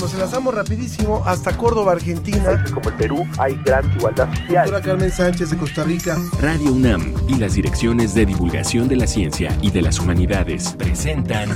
[0.00, 2.64] nos enlazamos rapidísimo hasta Córdoba, Argentina.
[2.72, 4.64] Como el Perú hay gran igualdad social.
[4.64, 6.16] Doctora Carmen Sánchez de Costa Rica.
[6.40, 11.50] Radio UNAM y las direcciones de divulgación de la ciencia y de las humanidades presentan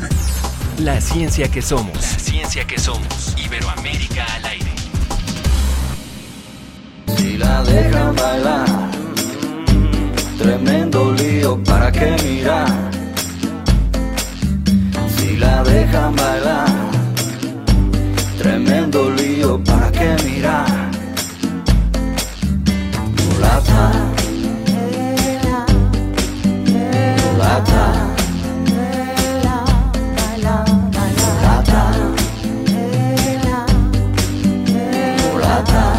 [0.79, 1.95] La ciencia que somos.
[1.95, 3.35] La ciencia que somos.
[3.43, 4.73] Iberoamérica al aire.
[7.17, 8.91] Si la dejan bailar,
[10.39, 12.91] tremendo lío para qué mirar.
[15.17, 16.84] Si la dejan bailar,
[19.63, 20.67] para qué mirar.
[23.17, 23.93] Mulata,
[27.33, 27.87] mulata.
[35.33, 35.95] Mulata.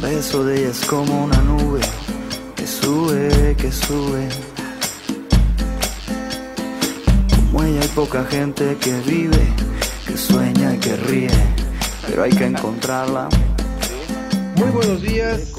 [0.00, 1.80] Beso de ella es como una nube
[2.56, 4.47] que sube, que sube.
[7.98, 9.42] Poca gente que vive,
[10.06, 11.30] que sueña y que ríe,
[12.06, 13.28] pero hay que encontrarla.
[14.54, 15.52] Muy buenos días.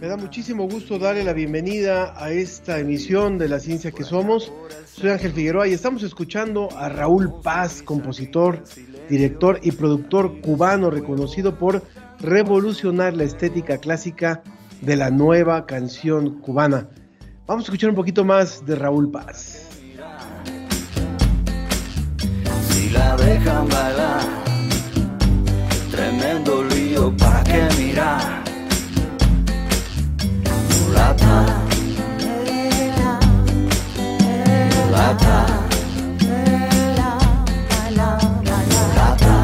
[0.00, 4.52] Me da muchísimo gusto darle la bienvenida a esta emisión de La Ciencia que Somos.
[4.94, 8.64] Soy Ángel Figueroa y estamos escuchando a Raúl Paz, compositor,
[9.08, 11.84] director y productor cubano reconocido por
[12.18, 14.42] revolucionar la estética clásica
[14.80, 16.88] de la nueva canción cubana.
[17.46, 19.65] Vamos a escuchar un poquito más de Raúl Paz.
[22.76, 24.20] Si la dejan bailar,
[25.90, 28.44] tremendo lío para qué mirar.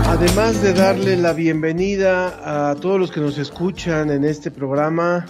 [0.06, 5.24] Además de darle la bienvenida a todos los que nos escuchan en este programa,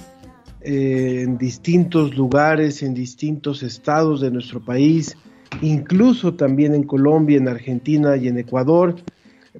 [0.60, 5.16] eh, en distintos lugares, en distintos estados de nuestro país,
[5.60, 8.96] incluso también en Colombia, en Argentina y en Ecuador,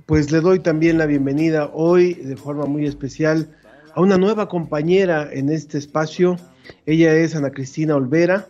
[0.07, 3.49] pues le doy también la bienvenida hoy de forma muy especial
[3.95, 6.37] a una nueva compañera en este espacio.
[6.87, 8.49] Ella es Ana Cristina Olvera,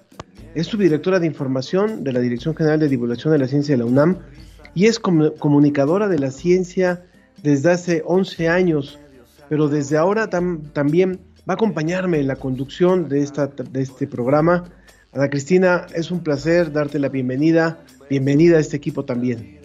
[0.55, 3.87] es subdirectora de información de la Dirección General de Divulgación de la Ciencia de la
[3.87, 4.19] UNAM
[4.75, 7.03] y es comu- comunicadora de la ciencia
[7.43, 8.99] desde hace 11 años,
[9.49, 14.07] pero desde ahora tam- también va a acompañarme en la conducción de, esta, de este
[14.07, 14.65] programa.
[15.15, 17.79] Ana Cristina, es un placer darte la bienvenida,
[18.09, 19.61] bienvenida a este equipo también.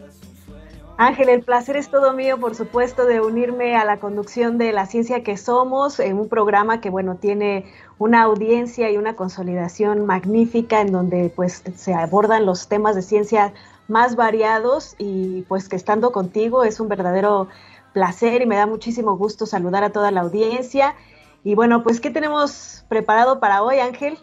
[0.97, 4.87] Ángel, el placer es todo mío, por supuesto, de unirme a la conducción de La
[4.87, 7.65] Ciencia que Somos, en un programa que, bueno, tiene
[7.97, 13.53] una audiencia y una consolidación magnífica en donde, pues, se abordan los temas de ciencia
[13.87, 17.47] más variados y, pues, que estando contigo es un verdadero
[17.93, 20.95] placer y me da muchísimo gusto saludar a toda la audiencia.
[21.43, 24.17] Y, bueno, pues, ¿qué tenemos preparado para hoy, Ángel?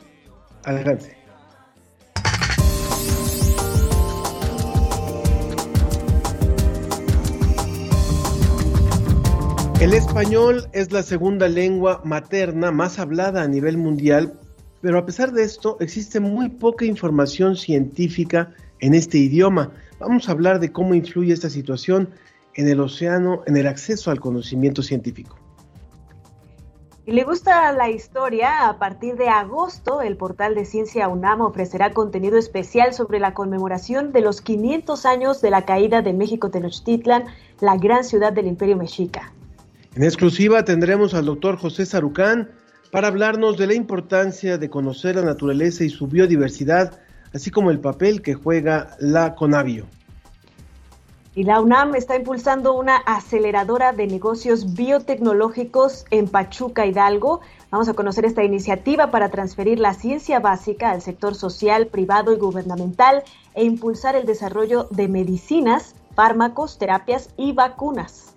[0.65, 1.14] Adelante.
[9.84, 14.41] El español es la segunda lengua materna más hablada a nivel mundial,
[14.81, 19.73] pero a pesar de esto existe muy poca información científica en este idioma.
[20.00, 22.09] Vamos a hablar de cómo influye esta situación
[22.55, 25.37] en el océano, en el acceso al conocimiento científico.
[27.05, 31.93] Y le gusta la historia, a partir de agosto el portal de Ciencia UNAM ofrecerá
[31.93, 37.27] contenido especial sobre la conmemoración de los 500 años de la caída de México Tenochtitlan,
[37.61, 39.34] la gran ciudad del Imperio Mexica.
[39.97, 42.50] En exclusiva tendremos al doctor José Sarucán
[42.91, 46.99] para hablarnos de la importancia de conocer la naturaleza y su biodiversidad,
[47.32, 49.87] así como el papel que juega la Conavio.
[51.37, 57.41] Y la UNAM está impulsando una aceleradora de negocios biotecnológicos en Pachuca, Hidalgo.
[57.71, 62.37] Vamos a conocer esta iniciativa para transferir la ciencia básica al sector social, privado y
[62.37, 63.22] gubernamental
[63.55, 68.34] e impulsar el desarrollo de medicinas, fármacos, terapias y vacunas.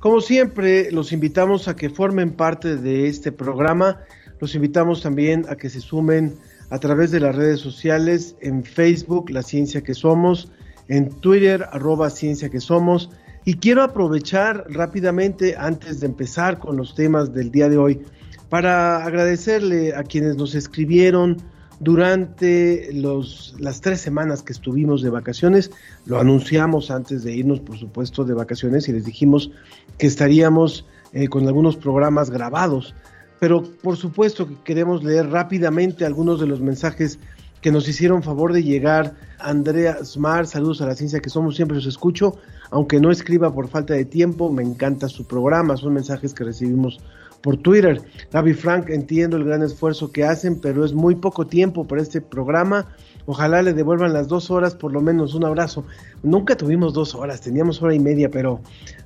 [0.00, 4.00] Como siempre, los invitamos a que formen parte de este programa.
[4.40, 6.36] Los invitamos también a que se sumen
[6.70, 10.50] a través de las redes sociales, en Facebook, La Ciencia que Somos,
[10.88, 13.10] en Twitter, arroba Ciencia que Somos.
[13.44, 18.00] Y quiero aprovechar rápidamente, antes de empezar con los temas del día de hoy,
[18.48, 21.36] para agradecerle a quienes nos escribieron
[21.80, 25.70] durante los, las tres semanas que estuvimos de vacaciones.
[26.06, 29.50] Lo anunciamos antes de irnos, por supuesto, de vacaciones y les dijimos
[29.98, 32.94] que estaríamos eh, con algunos programas grabados.
[33.40, 37.18] Pero por supuesto que queremos leer rápidamente algunos de los mensajes
[37.62, 39.14] que nos hicieron favor de llegar.
[39.38, 42.36] Andrea Smart, saludos a la ciencia que somos, siempre los escucho,
[42.70, 47.00] aunque no escriba por falta de tiempo, me encanta su programa, son mensajes que recibimos
[47.42, 48.02] por Twitter.
[48.32, 52.20] Gaby Frank, entiendo el gran esfuerzo que hacen, pero es muy poco tiempo para este
[52.20, 52.86] programa
[53.26, 55.84] Ojalá le devuelvan las dos horas, por lo menos un abrazo.
[56.22, 58.60] Nunca tuvimos dos horas, teníamos hora y media, pero,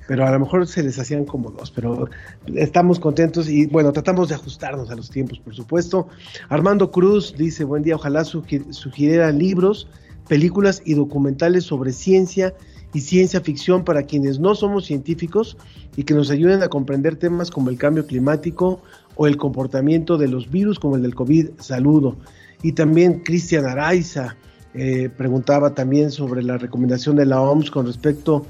[0.07, 1.69] pero a lo mejor se les hacían como dos.
[1.69, 2.09] Pero
[2.55, 6.07] estamos contentos y bueno, tratamos de ajustarnos a los tiempos, por supuesto.
[6.49, 9.87] Armando Cruz dice: Buen día, ojalá sugiriera libros,
[10.27, 12.55] películas y documentales sobre ciencia
[12.95, 15.57] y ciencia ficción para quienes no somos científicos
[15.97, 18.81] y que nos ayuden a comprender temas como el cambio climático
[19.17, 21.49] o el comportamiento de los virus como el del COVID.
[21.59, 22.15] Saludo.
[22.63, 24.37] Y también Cristian Araiza
[24.73, 28.45] eh, preguntaba también sobre la recomendación de la OMS con respecto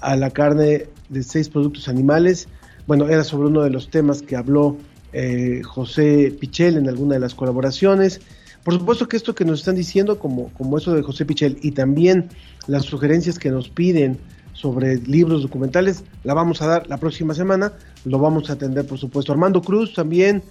[0.00, 2.46] a la carne de seis productos animales.
[2.86, 4.76] Bueno, era sobre uno de los temas que habló
[5.12, 8.20] eh, José Pichel en alguna de las colaboraciones.
[8.68, 11.70] Por supuesto que esto que nos están diciendo, como, como eso de José Pichel, y
[11.70, 12.28] también
[12.66, 14.18] las sugerencias que nos piden
[14.52, 17.72] sobre libros documentales, la vamos a dar la próxima semana,
[18.04, 19.32] lo vamos a atender por supuesto.
[19.32, 20.42] Armando Cruz también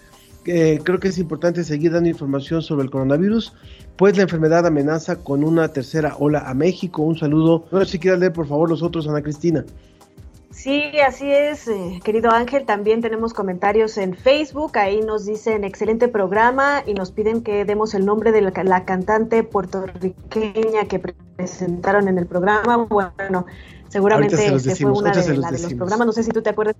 [0.43, 3.53] creo que es importante seguir dando información sobre el coronavirus,
[3.97, 7.03] pues la enfermedad amenaza con una tercera ola a México.
[7.03, 7.65] Un saludo.
[7.71, 9.63] No sé si quieres leer, por favor, los otros, Ana Cristina.
[10.57, 12.65] Sí, así es, eh, querido Ángel.
[12.65, 14.75] También tenemos comentarios en Facebook.
[14.79, 19.43] Ahí nos dicen excelente programa y nos piden que demos el nombre de la, cantante
[19.43, 20.97] puertorriqueña que
[21.35, 22.75] presentaron en el programa.
[22.89, 23.45] Bueno,
[23.89, 24.35] seguramente
[24.75, 26.07] fue una de, de los programas.
[26.07, 26.75] No sé si tú te acuerdas.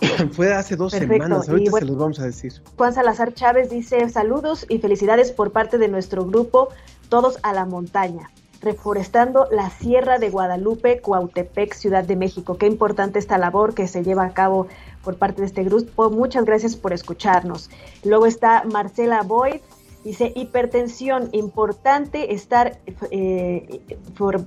[0.32, 2.52] Fue hace dos semanas, ahorita se los vamos a decir.
[2.76, 6.70] Juan Salazar Chávez dice saludos y felicidades por parte de nuestro grupo
[7.08, 8.28] Todos a la Montaña,
[8.62, 12.56] reforestando la Sierra de Guadalupe, Cuautepec, Ciudad de México.
[12.56, 14.68] Qué importante esta labor que se lleva a cabo
[15.02, 16.10] por parte de este grupo.
[16.10, 17.70] Muchas gracias por escucharnos.
[18.04, 19.60] Luego está Marcela Boyd,
[20.04, 22.80] Dice, hipertensión, importante estar
[23.12, 23.80] eh,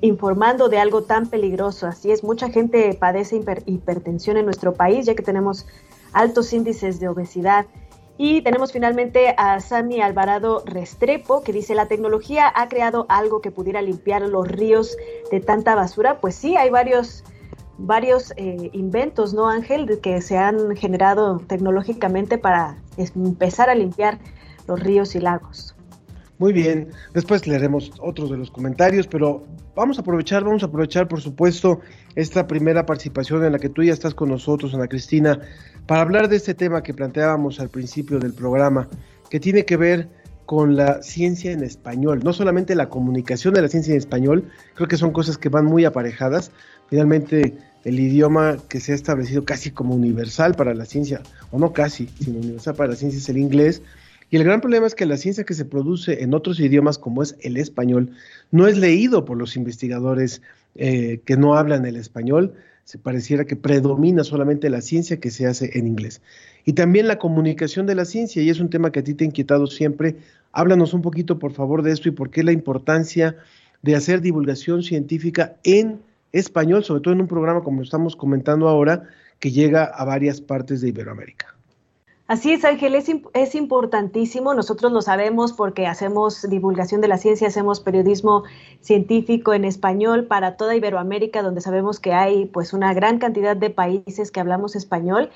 [0.01, 1.87] informando de algo tan peligroso.
[1.87, 5.65] Así es, mucha gente padece hipertensión en nuestro país, ya que tenemos
[6.11, 7.67] altos índices de obesidad.
[8.17, 13.51] Y tenemos finalmente a Sami Alvarado Restrepo, que dice, la tecnología ha creado algo que
[13.51, 14.95] pudiera limpiar los ríos
[15.31, 16.19] de tanta basura.
[16.19, 17.23] Pues sí, hay varios
[17.77, 24.19] varios eh, inventos, ¿no, Ángel?, que se han generado tecnológicamente para empezar a limpiar
[24.67, 25.75] los ríos y lagos.
[26.37, 29.43] Muy bien, después leeremos otros de los comentarios, pero
[29.75, 31.81] vamos a aprovechar, vamos a aprovechar por supuesto
[32.15, 35.39] esta primera participación en la que tú ya estás con nosotros, Ana Cristina,
[35.85, 38.87] para hablar de este tema que planteábamos al principio del programa,
[39.29, 40.09] que tiene que ver
[40.45, 44.87] con la ciencia en español, no solamente la comunicación de la ciencia en español, creo
[44.87, 46.51] que son cosas que van muy aparejadas,
[46.87, 51.21] finalmente el idioma que se ha establecido casi como universal para la ciencia,
[51.51, 53.81] o no casi, sino universal para la ciencia es el inglés,
[54.35, 57.23] y el gran problema es que la ciencia que se produce en otros idiomas, como
[57.23, 58.11] es el español,
[58.51, 60.41] no es leído por los investigadores
[60.75, 62.53] eh, que no hablan el español.
[62.83, 66.21] Se pareciera que predomina solamente la ciencia que se hace en inglés.
[66.65, 69.23] Y también la comunicación de la ciencia, y es un tema que a ti te
[69.23, 70.17] ha inquietado siempre.
[70.51, 73.37] Háblanos un poquito, por favor, de esto y por qué la importancia
[73.83, 76.01] de hacer divulgación científica en
[76.33, 79.03] español, sobre todo en un programa como estamos comentando ahora,
[79.39, 81.54] que llega a varias partes de Iberoamérica.
[82.27, 84.55] Así es, Ángel, es, importantísimo.
[84.55, 88.43] Nosotros lo sabemos porque hacemos divulgación de la ciencia, hacemos periodismo
[88.81, 93.69] científico en español para toda Iberoamérica, donde sabemos que hay pues una gran cantidad de
[93.69, 95.29] países que hablamos español.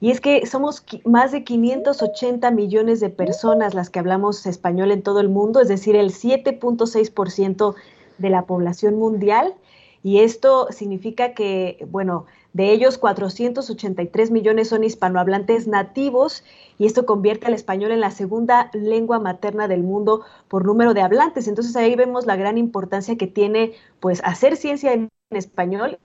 [0.00, 5.00] Y es que somos más de 580 millones de personas las que hablamos español en
[5.00, 7.74] todo el mundo, es decir, el 7.6%
[8.18, 9.54] de la población mundial.
[10.02, 16.44] Y esto significa que, bueno, de ellos, 483 millones son hispanohablantes nativos
[16.78, 21.02] y esto convierte al español en la segunda lengua materna del mundo por número de
[21.02, 21.48] hablantes.
[21.48, 25.98] Entonces ahí vemos la gran importancia que tiene pues hacer ciencia en español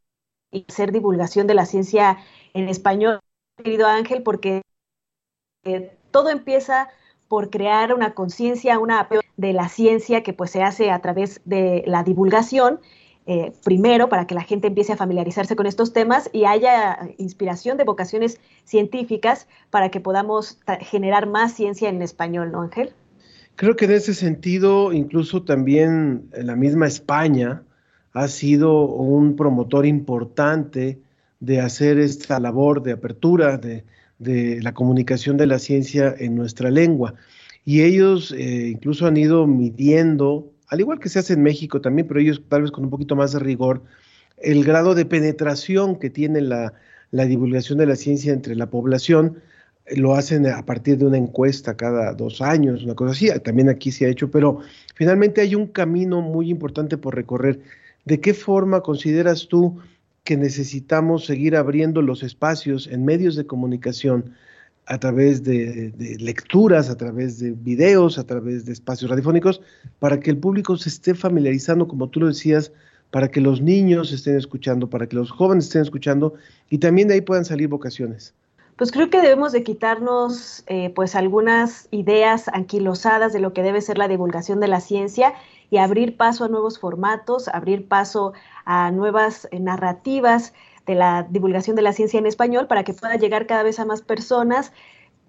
[0.51, 2.17] y hacer divulgación de la ciencia
[2.55, 3.19] en español,
[3.55, 4.63] querido Ángel, porque
[5.65, 6.89] eh, todo empieza
[7.27, 11.83] por crear una conciencia, una de la ciencia que pues se hace a través de
[11.85, 12.79] la divulgación
[13.31, 17.77] eh, primero para que la gente empiece a familiarizarse con estos temas y haya inspiración
[17.77, 22.89] de vocaciones científicas para que podamos generar más ciencia en español, ¿no, Ángel?
[23.55, 27.61] Creo que en ese sentido, incluso también la misma España
[28.13, 30.99] ha sido un promotor importante
[31.39, 33.83] de hacer esta labor de apertura de,
[34.17, 37.13] la comunicación de la ciencia en nuestra lengua.
[37.63, 42.07] Y ellos eh, incluso han ido midiendo al igual que se hace en México también,
[42.07, 43.81] pero ellos tal vez con un poquito más de rigor,
[44.37, 46.73] el grado de penetración que tiene la,
[47.11, 49.39] divulgación de la ciencia entre la población,
[49.85, 53.69] eh, lo hacen a partir de una encuesta cada dos años, una cosa así, también
[53.69, 54.59] aquí se ha hecho, pero
[54.95, 57.59] finalmente hay un camino muy importante por recorrer.
[58.05, 59.79] ¿De qué forma consideras tú
[60.23, 64.35] que necesitamos seguir abriendo los espacios en medios de comunicación
[64.89, 69.61] a través de, lecturas, a través de videos, a través de espacios radiofónicos,
[69.99, 72.71] para que el público se esté familiarizando, como tú lo decías,
[73.11, 76.33] para que los niños estén escuchando, para que los jóvenes estén escuchando
[76.71, 78.33] y también de ahí puedan salir vocaciones.
[78.77, 83.81] Pues creo que debemos de quitarnos eh, pues algunas ideas anquilosadas de lo que debe
[83.81, 85.33] ser la divulgación de la ciencia
[85.69, 88.33] y abrir paso a nuevos formatos, abrir paso
[88.65, 90.53] a nuevas eh, narrativas
[90.89, 93.85] de la divulgación de la ciencia en español para que pueda llegar cada vez a
[93.85, 94.73] más personas.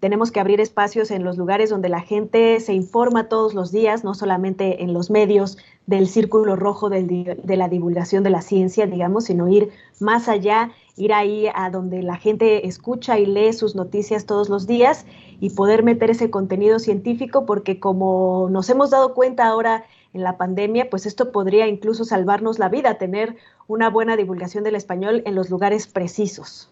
[0.00, 4.02] Tenemos que abrir espacios en los lugares donde la gente se informa todos los días,
[4.02, 9.24] no solamente en los medios del círculo rojo de la divulgación de la ciencia, digamos,
[9.24, 14.24] sino ir más allá, ir ahí a donde la gente escucha y lee sus noticias
[14.24, 15.04] todos los días
[15.40, 20.36] y poder meter ese contenido científico, porque como nos hemos dado cuenta ahora en la
[20.36, 23.36] pandemia, pues esto podría incluso salvarnos la vida, tener
[23.66, 26.70] una buena divulgación del español en los lugares precisos.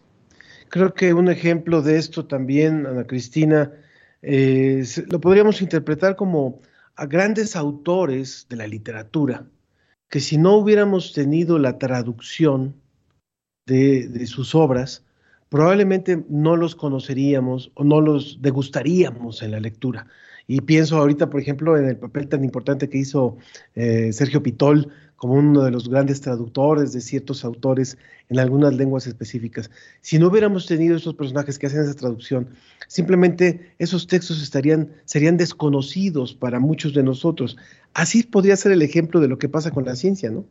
[0.68, 3.72] Creo que un ejemplo de esto también, Ana Cristina,
[4.22, 6.60] eh, lo podríamos interpretar como
[6.96, 9.46] a grandes autores de la literatura,
[10.08, 12.74] que si no hubiéramos tenido la traducción
[13.66, 15.04] de, de sus obras,
[15.48, 20.06] probablemente no los conoceríamos o no los degustaríamos en la lectura.
[20.46, 23.36] Y pienso ahorita, por ejemplo, en el papel tan importante que hizo
[23.74, 27.98] eh, Sergio Pitol como uno de los grandes traductores de ciertos autores
[28.30, 29.70] en algunas lenguas específicas.
[30.00, 32.48] Si no hubiéramos tenido esos personajes que hacen esa traducción,
[32.86, 37.58] simplemente esos textos estarían, serían desconocidos para muchos de nosotros.
[37.92, 40.46] Así podría ser el ejemplo de lo que pasa con la ciencia, ¿no?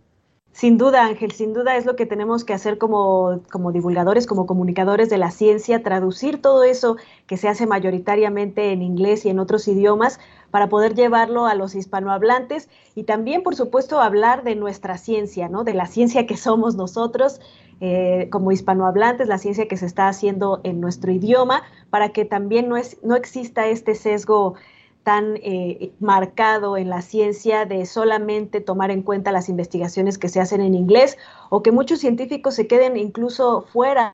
[0.58, 4.48] Sin duda, Ángel, sin duda es lo que tenemos que hacer como, como, divulgadores, como
[4.48, 6.98] comunicadores de la ciencia, traducir todo eso
[7.28, 11.76] que se hace mayoritariamente en inglés y en otros idiomas para poder llevarlo a los
[11.76, 15.64] hispanohablantes y también, por supuesto, hablar de nuestra ciencia, ¿no?
[15.64, 17.40] De la ciencia que somos nosotros
[17.80, 21.62] eh, como hispanohablantes, la ciencia que se está haciendo en nuestro idioma,
[21.92, 24.56] para que también no, es, no exista este sesgo
[25.08, 30.42] tan eh, marcado en la ciencia de solamente tomar en cuenta las investigaciones que se
[30.42, 31.18] hacen en inglés
[31.50, 34.14] o que muchos científicos se queden incluso fuera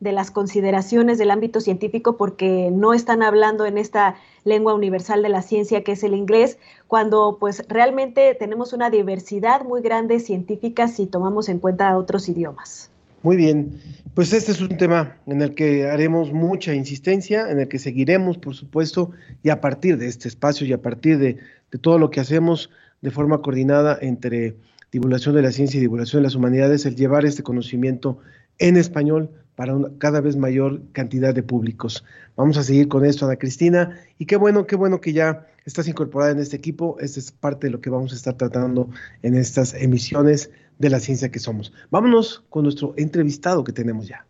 [0.00, 5.28] de las consideraciones del ámbito científico porque no están hablando en esta lengua universal de
[5.28, 10.88] la ciencia que es el inglés, cuando pues realmente tenemos una diversidad muy grande científica
[10.88, 12.90] si tomamos en cuenta otros idiomas.
[13.24, 13.80] Muy bien,
[14.12, 18.36] pues este es un tema en el que haremos mucha insistencia, en el que seguiremos,
[18.36, 19.12] por supuesto,
[19.42, 21.38] y a partir de este espacio y a partir de,
[21.80, 22.68] todo lo que hacemos
[23.00, 24.56] de forma coordinada entre
[24.92, 28.18] divulgación de la ciencia y divulgación de las humanidades, el llevar este conocimiento
[28.58, 32.04] en español para una cada vez mayor cantidad de públicos.
[32.36, 35.88] Vamos a seguir con esto, Ana Cristina, y qué bueno, qué bueno que ya estás
[35.88, 36.96] incorporada en este equipo.
[37.00, 38.88] Esta es parte de lo que vamos a estar tratando
[39.22, 41.72] en estas emisiones de la ciencia que somos.
[41.90, 44.26] Vámonos con nuestro entrevistado que tenemos ya.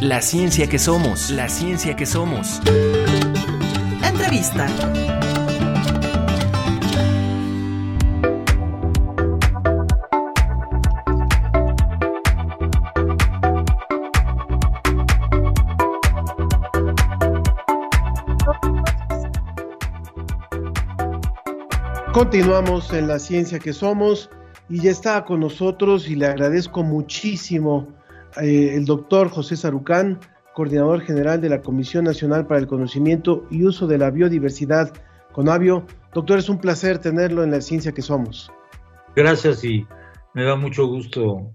[0.00, 2.60] La ciencia que somos, la ciencia que somos.
[4.04, 4.68] Entrevista.
[22.18, 24.28] Continuamos en la ciencia que somos
[24.68, 27.94] y ya está con nosotros y le agradezco muchísimo
[28.42, 30.18] eh, el doctor José Sarucán,
[30.52, 34.92] coordinador general de la Comisión Nacional para el Conocimiento y Uso de la Biodiversidad,
[35.30, 35.86] Conavio.
[36.12, 38.50] Doctor, es un placer tenerlo en la ciencia que somos.
[39.14, 39.86] Gracias y
[40.34, 41.54] me da mucho gusto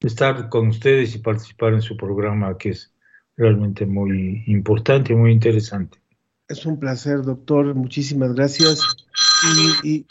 [0.00, 2.94] estar con ustedes y participar en su programa que es
[3.36, 6.01] realmente muy importante y muy interesante.
[6.52, 7.74] Es un placer, doctor.
[7.74, 8.78] Muchísimas gracias.
[9.82, 10.04] Y,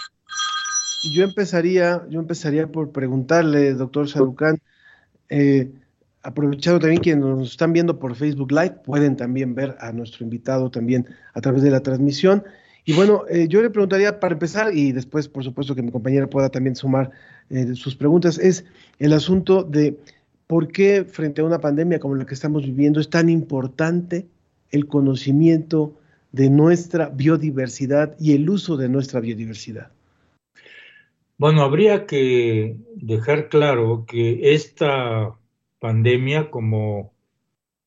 [1.14, 4.60] yo empezaría, yo empezaría por preguntarle, doctor Sarucán,
[5.30, 5.72] eh,
[6.24, 10.72] aprovechando también quienes nos están viendo por Facebook Live, pueden también ver a nuestro invitado
[10.72, 12.44] también a través de la transmisión.
[12.86, 16.28] Y bueno, eh, yo le preguntaría para empezar, y después, por supuesto, que mi compañera
[16.28, 17.12] pueda también sumar
[17.52, 18.66] eh, sus preguntas, es
[18.98, 19.96] el asunto de
[20.48, 24.28] por qué frente a una pandemia como la que estamos viviendo es tan importante
[24.72, 25.98] el conocimiento
[26.32, 29.92] de nuestra biodiversidad y el uso de nuestra biodiversidad?
[31.38, 35.36] Bueno, habría que dejar claro que esta
[35.80, 37.14] pandemia, como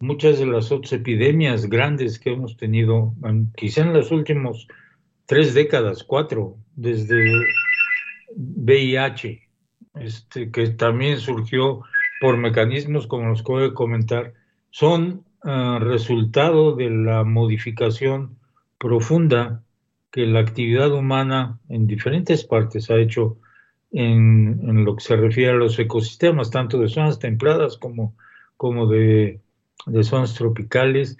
[0.01, 3.15] muchas de las otras epidemias grandes que hemos tenido,
[3.57, 4.67] quizá en las últimas
[5.27, 7.31] tres décadas, cuatro, desde
[8.37, 9.41] VIH,
[9.95, 11.83] este, que también surgió
[12.21, 14.35] por mecanismos como los que voy a comentar,
[14.71, 18.39] son Ah, resultado de la modificación
[18.79, 19.63] profunda
[20.11, 23.37] que la actividad humana en diferentes partes ha hecho
[23.93, 28.17] en, lo que se refiere a los ecosistemas, tanto de zonas templadas como,
[28.57, 29.41] como de
[30.03, 31.17] zonas tropicales,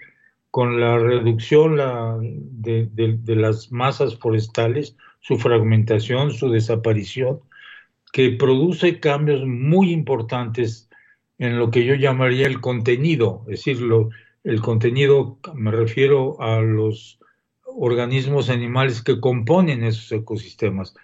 [0.55, 1.75] con la reducción
[2.61, 7.41] de, las masas forestales, su fragmentación, su desaparición,
[8.13, 10.84] que produce cambios muy importantes
[11.37, 13.79] en lo que yo llamaría el contenido, es decir,
[14.43, 17.19] el contenido, me refiero a los
[17.65, 20.95] organismos animales que componen esos ecosistemas.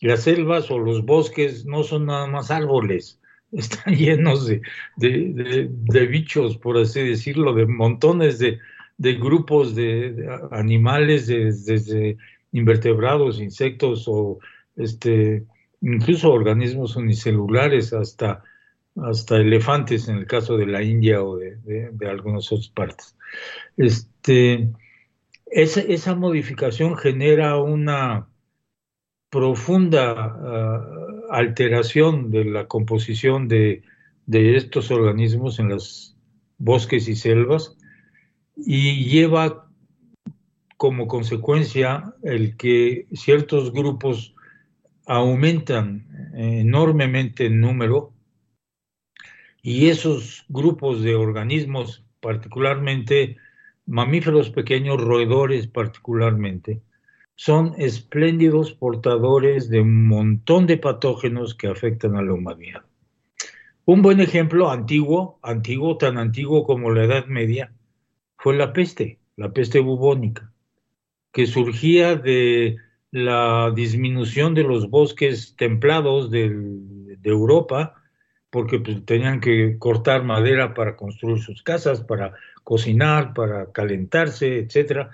[0.00, 3.20] Las selvas o los bosques no son nada más árboles,
[3.52, 4.60] están llenos de,
[4.96, 8.58] de, bichos, por así decirlo, de montones de,
[8.98, 12.16] grupos de, animales, desde
[12.52, 14.38] invertebrados, insectos o
[14.76, 15.44] este,
[15.80, 18.42] incluso organismos unicelulares hasta,
[18.96, 21.58] hasta elefantes en el caso de la India o de,
[22.08, 23.16] algunas otras partes.
[23.76, 24.68] Este,
[25.46, 28.28] esa, esa modificación genera una
[29.34, 30.86] profunda ah,
[31.30, 33.82] alteración de la composición de,
[34.28, 36.16] estos organismos en los
[36.56, 37.76] bosques y selvas
[38.56, 39.68] y lleva
[40.76, 44.34] como consecuencia el que ciertos grupos
[45.04, 48.13] aumentan enormemente en número
[49.66, 53.38] y esos grupos de organismos, particularmente
[53.86, 56.82] mamíferos pequeños, roedores particularmente,
[57.34, 62.82] son espléndidos portadores de un montón de patógenos que afectan a la humanidad.
[63.86, 67.72] Un buen ejemplo antiguo, antiguo, tan antiguo como la Edad Media,
[68.36, 70.52] fue la peste, la peste bubónica,
[71.32, 72.76] que surgía de
[73.12, 76.52] la disminución de los bosques templados de
[77.22, 78.03] Europa,
[78.54, 85.10] porque pues, tenían que cortar madera para construir sus casas, para cocinar, para calentarse, etcétera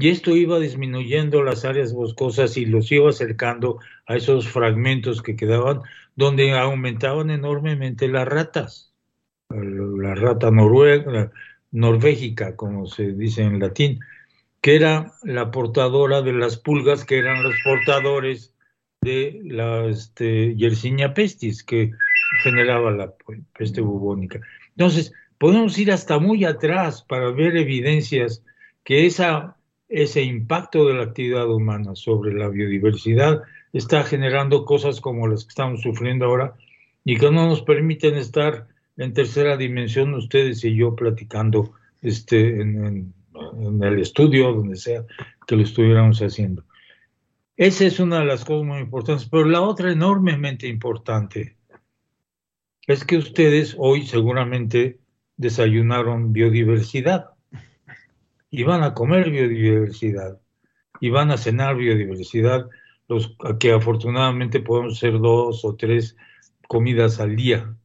[0.00, 5.36] y esto iba disminuyendo las áreas boscosas y los iba acercando a esos fragmentos que
[5.36, 5.82] quedaban,
[6.16, 8.94] donde aumentaban enormemente las ratas.
[9.50, 11.30] La rata noruega,
[11.70, 14.00] norvégica, como se dice en latín,
[14.62, 18.54] que era la portadora de las pulgas, que eran los portadores
[19.02, 21.92] de la este, Yersinia pestis, que
[22.42, 23.12] generaba la
[23.56, 24.40] peste bubónica.
[24.76, 28.42] Entonces, podemos ir hasta muy atrás para ver evidencias
[28.84, 29.56] que esa
[29.90, 35.48] ese impacto de la actividad humana sobre la biodiversidad está generando cosas como las que
[35.48, 36.54] estamos sufriendo ahora
[37.04, 43.12] y que no nos permiten estar en tercera dimensión ustedes y yo platicando este, en,
[43.82, 45.04] el estudio, donde sea
[45.46, 46.62] que lo estuviéramos haciendo.
[47.56, 51.56] Esa es una de las cosas muy importantes, pero la otra enormemente importante
[52.92, 54.98] es que ustedes hoy seguramente
[55.36, 57.30] desayunaron biodiversidad.
[58.50, 60.40] Y van a comer biodiversidad.
[61.00, 62.68] Y van a cenar biodiversidad,
[63.08, 66.16] los que afortunadamente podemos hacer dos o tres
[66.68, 67.76] comidas al día.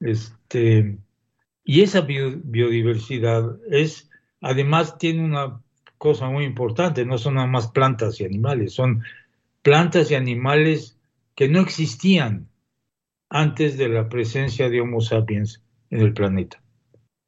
[0.00, 0.98] Este,
[1.62, 4.08] y esa biodiversidad es,
[4.40, 5.60] además tiene una
[5.98, 9.02] cosa muy importante, no son nada más plantas y animales, son
[9.62, 10.98] plantas y animales
[11.34, 12.48] que no existían
[13.28, 16.62] antes de la presencia de Homo sapiens en el planeta.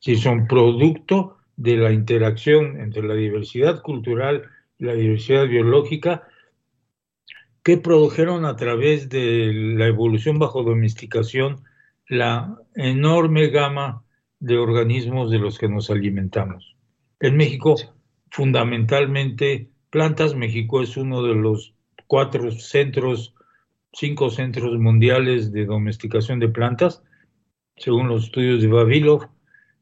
[0.00, 4.44] Si son producto de la interacción entre la diversidad cultural
[4.78, 6.28] y la diversidad biológica
[7.62, 11.64] que produjeron a través de la evolución bajo domesticación
[12.08, 14.04] la enorme gama
[14.40, 16.76] de organismos de los que nos alimentamos.
[17.20, 17.74] En México,
[18.30, 21.74] fundamentalmente plantas, México es uno de los
[22.06, 23.34] cuatro centros,
[23.92, 27.02] cinco centros mundiales de domesticación de plantas,
[27.76, 29.28] según los estudios de Vavilov,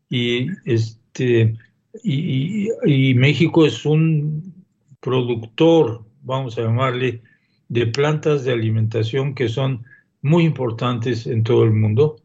[0.09, 1.57] y este,
[2.03, 4.65] y, México es un
[5.01, 7.23] productor, vamos a llamarle,
[7.69, 9.85] de plantas de alimentación que son
[10.23, 12.17] muy importantes en todo el mundo,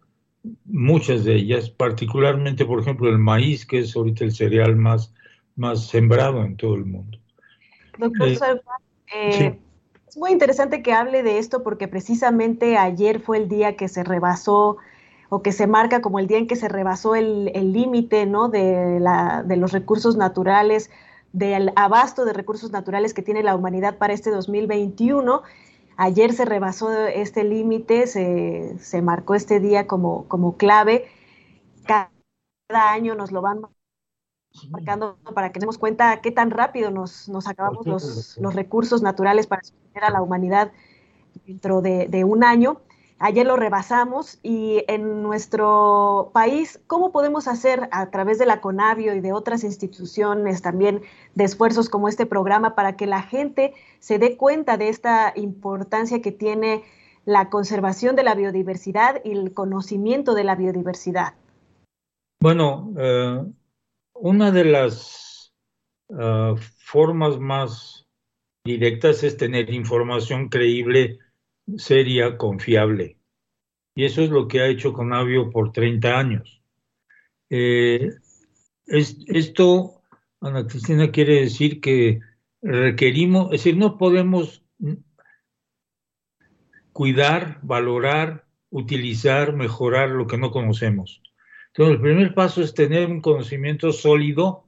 [0.66, 5.14] muchas de ellas, particularmente, por ejemplo, el maíz, que es ahorita el cereal más,
[5.56, 7.20] más sembrado en todo el mundo.
[7.98, 8.62] Doctor eh,
[9.14, 9.60] eh,
[10.12, 14.04] es muy interesante que hable de esto porque precisamente ayer fue el día que se
[14.04, 14.76] rebasó
[15.30, 18.50] o que se marca como el día en que se rebasó el límite ¿no?
[18.50, 19.00] de,
[19.46, 20.90] de los recursos naturales,
[21.32, 25.44] del abasto de recursos naturales que tiene la humanidad para este 2021.
[25.96, 31.06] Ayer se rebasó este límite, se, se, marcó este día como, como clave.
[31.86, 32.12] Cada
[32.92, 33.62] año nos lo van
[34.70, 39.02] marcando para que nos demos cuenta qué tan rápido nos, nos acabamos los, los, recursos
[39.02, 40.72] naturales para sostener a la humanidad
[41.46, 42.82] dentro de, de un año.
[43.24, 49.14] Ayer lo rebasamos y en nuestro país, ¿cómo podemos hacer a través de la CONAVIO
[49.14, 51.02] y de otras instituciones también
[51.36, 56.22] de esfuerzos como este programa para que la gente se dé cuenta de esta importancia
[56.22, 56.84] que tiene
[57.26, 61.36] la conservación de la biodiversidad y el conocimiento de la biodiversidad?
[62.40, 63.46] Bueno, eh,
[64.22, 65.52] una de las
[66.10, 68.08] uh, formas más
[68.64, 71.18] directas es tener información creíble,
[71.78, 73.18] seria, confiable.
[73.96, 76.62] Y eso es lo que ha hecho Conavio por 30 años.
[77.50, 78.12] Eh,
[78.86, 80.04] es, esto,
[80.40, 82.20] Ana Cristina, quiere decir que
[82.62, 84.64] requerimos, es decir, no podemos
[86.94, 91.24] cuidar, valorar, utilizar, mejorar lo que no conocemos.
[91.74, 94.66] Entonces, el primer paso es tener un conocimiento sólido,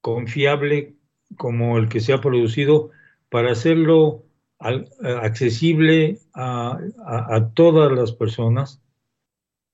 [0.00, 0.94] confiable,
[1.36, 2.90] como el que se ha producido,
[3.28, 4.24] para hacerlo
[4.60, 6.78] accesible a,
[7.54, 8.80] todas las personas.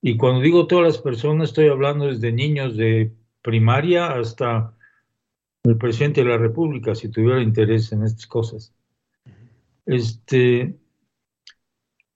[0.01, 4.73] Y cuando digo todas las personas, estoy hablando desde niños de primaria hasta
[5.63, 8.73] el presidente de la República, si tuviera interés en estas cosas.
[9.85, 10.79] Este,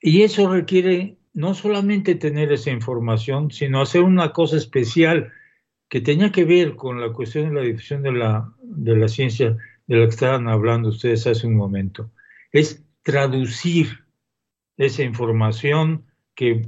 [0.02, 5.32] y eso requiere no solamente tener esa información, sino hacer una cosa especial
[5.90, 9.58] que tenía que ver con la cuestión de la difusión de la, de la ciencia
[9.88, 12.12] de la que estaban hablando ustedes hace un momento.
[12.52, 14.04] Es traducir
[14.78, 16.66] esa información que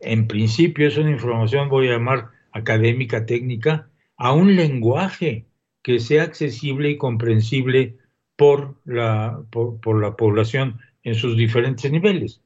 [0.00, 5.46] en principio es una información, voy a llamar académica, técnica, a un lenguaje
[5.82, 7.96] que sea accesible y comprensible
[8.36, 12.40] por la, por, la población en sus diferentes niveles.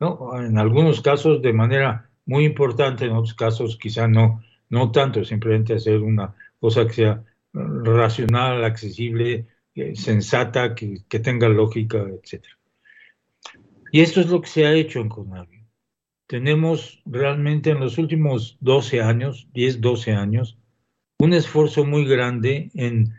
[0.00, 0.40] ¿No?
[0.40, 5.74] En algunos casos de manera muy importante, en otros casos quizá no, no tanto, simplemente
[5.74, 12.58] hacer una cosa que sea racional, accesible, eh, sensata, que, que tenga lógica, etcétera.
[13.90, 15.64] Y esto es lo que se ha hecho en Conavio.
[16.26, 20.58] Tenemos realmente en los últimos 12 años, 10, 12 años,
[21.18, 23.14] un esfuerzo muy grande en,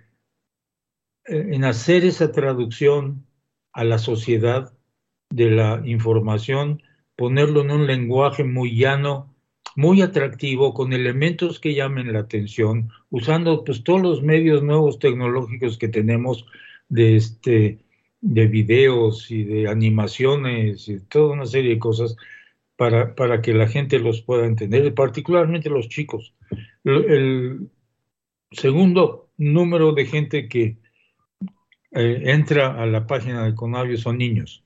[1.25, 3.25] en hacer esa traducción
[3.73, 4.73] a la sociedad
[5.29, 6.81] de la información,
[7.15, 9.33] ponerlo en un lenguaje muy llano,
[9.75, 15.77] muy atractivo, con elementos que llamen la atención, usando pues todos los medios nuevos tecnológicos
[15.77, 16.45] que tenemos
[16.89, 17.79] de este
[18.21, 22.17] de videos y de animaciones y toda una serie de cosas
[22.75, 26.33] para, para que la gente los pueda entender, particularmente los chicos.
[26.83, 27.69] El
[28.51, 30.77] segundo número de gente que
[31.91, 34.63] eh, entra a la página de Conavio son niños.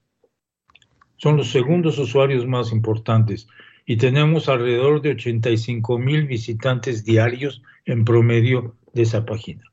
[1.17, 3.47] Son los segundos usuarios más importantes
[3.86, 9.63] y tenemos alrededor de 85 mil visitantes diarios en promedio de esa página,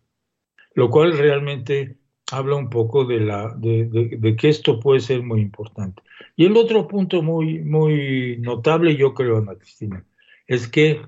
[0.74, 1.96] lo cual realmente
[2.32, 6.02] habla un poco de, la, de, que esto puede ser muy importante.
[6.36, 10.04] Y el otro punto muy, muy notable, yo creo, Ana Cristina,
[10.46, 11.02] es que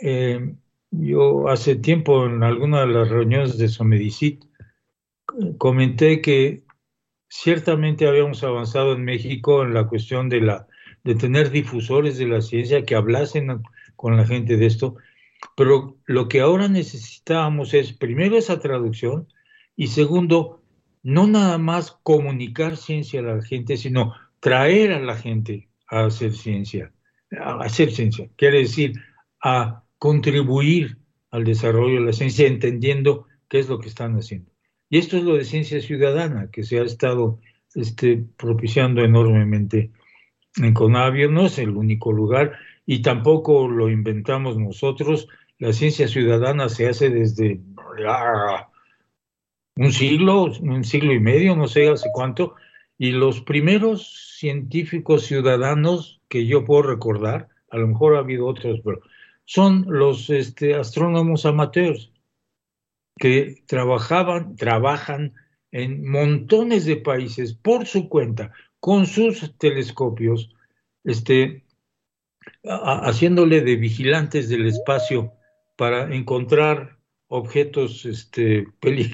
[0.00, 0.54] eh,
[0.90, 4.44] yo hace tiempo en alguna de las reuniones de Somedicit
[5.58, 6.62] comenté que
[7.32, 10.66] ciertamente habíamos avanzado en México en la cuestión de, la,
[11.02, 13.62] de tener difusores de la ciencia que hablasen
[13.96, 14.96] con la gente de esto,
[15.56, 19.28] pero lo que ahora necesitábamos es primero esa traducción,
[19.74, 20.62] y segundo,
[21.02, 26.34] no nada más comunicar ciencia a la gente, sino traer a la gente a hacer
[26.34, 26.92] ciencia,
[27.40, 28.92] a hacer ciencia, quiere decir
[29.42, 30.98] a contribuir
[31.30, 34.51] al desarrollo de la ciencia entendiendo qué es lo que están haciendo.
[34.92, 37.40] Y esto es lo de ciencia ciudadana que se ha estado
[37.74, 39.90] este, propiciando enormemente
[40.56, 41.30] en Conavio.
[41.30, 45.28] No es el único lugar y tampoco lo inventamos nosotros.
[45.58, 47.58] La ciencia ciudadana se hace desde
[49.76, 52.54] un siglo, un siglo y medio, no sé hace cuánto,
[52.98, 58.80] y los primeros científicos ciudadanos que yo puedo recordar, a lo mejor ha habido otros,
[58.84, 59.00] pero
[59.46, 62.11] son los este, astrónomos amateurs
[63.18, 65.34] que trabajaban, trabajan
[65.70, 70.50] en montones de países por su cuenta, con sus telescopios,
[71.04, 71.64] este,
[72.64, 75.32] haciéndole de vigilantes del espacio
[75.76, 76.98] para encontrar
[77.28, 78.66] objetos este,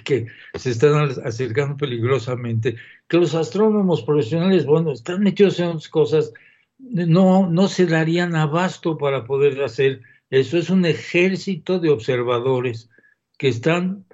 [0.05, 6.33] que se están acercando peligrosamente, que los astrónomos profesionales, bueno, están metidos en otras cosas,
[6.79, 10.59] no, no se darían abasto para poder hacer eso.
[10.59, 12.91] Es un ejército de observadores
[13.39, 14.05] que están,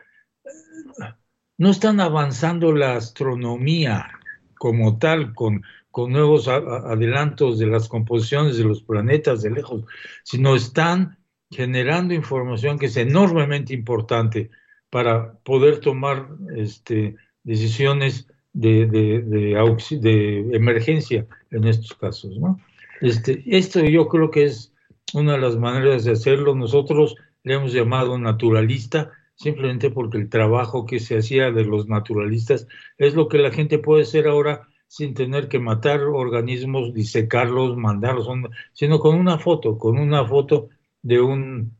[1.58, 4.10] no están avanzando la astronomía
[4.56, 9.84] como tal, con, con nuevos adelantos de las composiciones de los planetas de lejos,
[10.22, 11.18] sino están
[11.50, 14.50] generando información que es enormemente importante
[14.90, 22.36] para poder tomar este, decisiones de, de, emergencia en estos casos.
[22.38, 22.60] ¿no?
[23.00, 24.72] Este, esto yo creo que es
[25.12, 26.54] una de las maneras de hacerlo.
[26.54, 32.66] Nosotros le hemos llamado naturalista simplemente porque el trabajo que se hacía de los naturalistas
[32.98, 38.28] es lo que la gente puede hacer ahora sin tener que matar organismos, disecarlos, mandarlos,
[38.72, 40.68] sino con una foto, con una foto
[41.02, 41.72] de un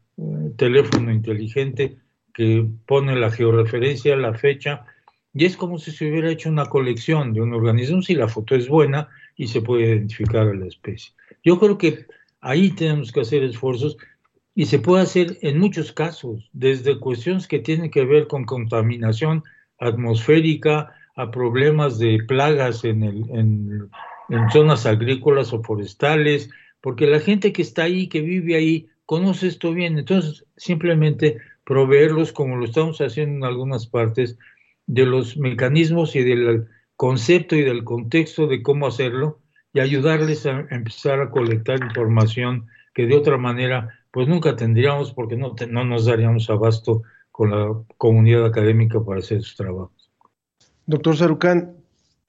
[0.57, 1.97] teléfono inteligente
[2.33, 4.85] que pone la georreferencia, la fecha,
[5.33, 8.55] y es como si se hubiera hecho una colección de un organismo si la foto
[8.55, 11.13] es buena y se puede identificar a la especie.
[11.45, 12.07] Yo creo que
[12.41, 13.97] ahí tenemos que hacer esfuerzos
[14.55, 19.43] y se puede hacer en muchos casos, desde cuestiones que tienen que ver con contaminación
[19.79, 23.91] atmosférica a problemas de plagas en, el, en,
[24.53, 29.73] zonas agrícolas o forestales, porque la gente que está ahí, que vive ahí, conoce esto
[29.73, 29.99] bien.
[29.99, 34.39] Entonces, simplemente proveerlos, como lo estamos haciendo en algunas partes,
[34.87, 39.41] de los mecanismos y del concepto y del contexto de cómo hacerlo
[39.73, 45.37] y ayudarles a empezar a colectar información que de otra manera pues nunca tendríamos porque
[45.37, 50.13] no, no nos daríamos abasto con la comunidad académica para hacer sus trabajos.
[50.87, 51.75] Doctor Sarucán,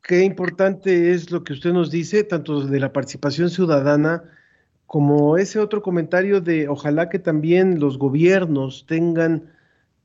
[0.02, 4.24] qué importante es lo que usted nos dice, tanto de la participación ciudadana
[4.88, 9.52] como ese otro comentario de ojalá que también los gobiernos tengan,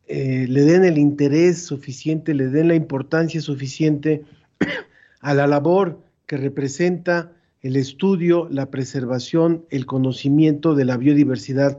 [0.06, 4.22] eh, le den el interés suficiente, le den la importancia suficiente
[5.20, 7.32] a la labor que representa
[7.62, 11.79] el estudio, la preservación, el conocimiento de la biodiversidad,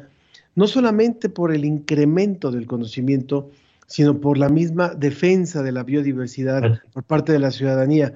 [0.55, 3.49] no solamente por el incremento del conocimiento,
[3.87, 8.13] sino por la misma defensa de la biodiversidad por parte de la ciudadanía.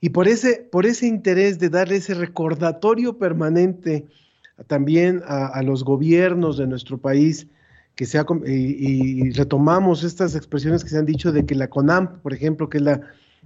[0.00, 4.06] Y por ese, por ese interés de darle ese recordatorio permanente
[4.66, 7.46] también a, los gobiernos de nuestro país,
[7.96, 12.20] que sea, y, y, retomamos estas expresiones que se han dicho de que la CONAMP,
[12.22, 13.00] por ejemplo, que es la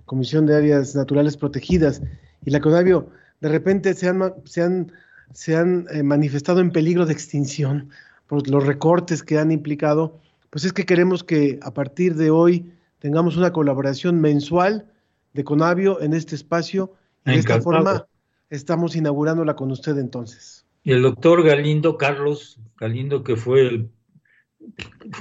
[0.05, 2.03] Comisión de Áreas Naturales Protegidas,
[2.45, 3.09] y la CONAVIO,
[3.41, 4.93] de repente se han, se han,
[5.33, 7.91] se han eh, manifestado en peligro de extinción
[8.27, 10.21] por los recortes que han implicado,
[10.51, 14.87] pues es que queremos que a partir de hoy tengamos una colaboración mensual
[15.33, 18.07] de Conavio en este espacio y de esta forma
[18.51, 20.67] estamos inaugurándola con usted entonces.
[20.83, 23.91] Y el doctor Galindo, Carlos Galindo, que fue el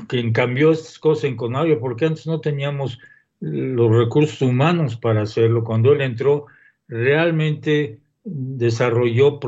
[0.08, 3.00] quien cambió estas cosas en Conavio, porque antes no teníamos
[3.40, 5.64] los recursos humanos para hacerlo.
[5.64, 6.48] Cuando él entró,
[6.88, 9.40] realmente desarrolló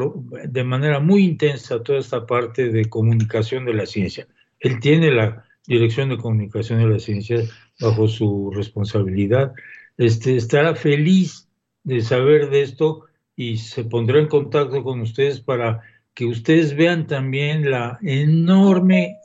[0.48, 4.28] de manera muy intensa toda esta parte de comunicación de la ciencia.
[4.60, 7.44] Él tiene la Dirección de Comunicación de la Ciencia
[7.80, 9.54] bajo su responsabilidad.
[9.98, 11.48] Este, estará feliz
[11.84, 15.82] de saber de esto y se pondrá en contacto con ustedes para
[16.14, 19.18] que ustedes vean también la enorme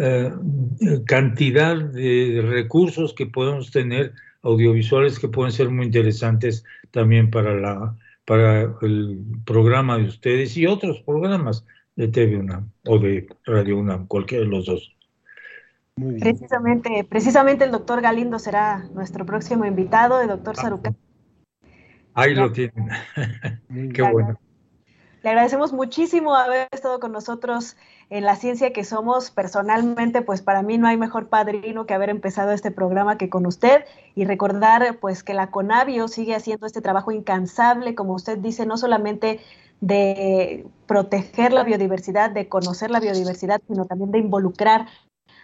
[0.00, 0.30] eh,
[1.06, 7.96] cantidad de recursos que podemos tener audiovisuales que pueden ser muy interesantes también para la
[8.24, 11.64] para el programa de ustedes y otros programas
[11.96, 14.96] de TV UNAM o de Radio UNAM, cualquiera de los dos.
[15.96, 20.96] Precisamente, precisamente el doctor Galindo será nuestro próximo invitado, el doctor Sarucán.
[22.14, 22.88] Ahí lo tienen.
[23.94, 24.38] Qué bueno.
[25.24, 27.78] Le agradecemos muchísimo haber estado con nosotros
[28.10, 29.30] en la ciencia que somos.
[29.30, 33.46] Personalmente, pues para mí no hay mejor padrino que haber empezado este programa que con
[33.46, 38.66] usted y recordar pues que la Conavio sigue haciendo este trabajo incansable, como usted dice,
[38.66, 39.40] no solamente
[39.80, 44.88] de proteger la biodiversidad, de conocer la biodiversidad, sino también de involucrar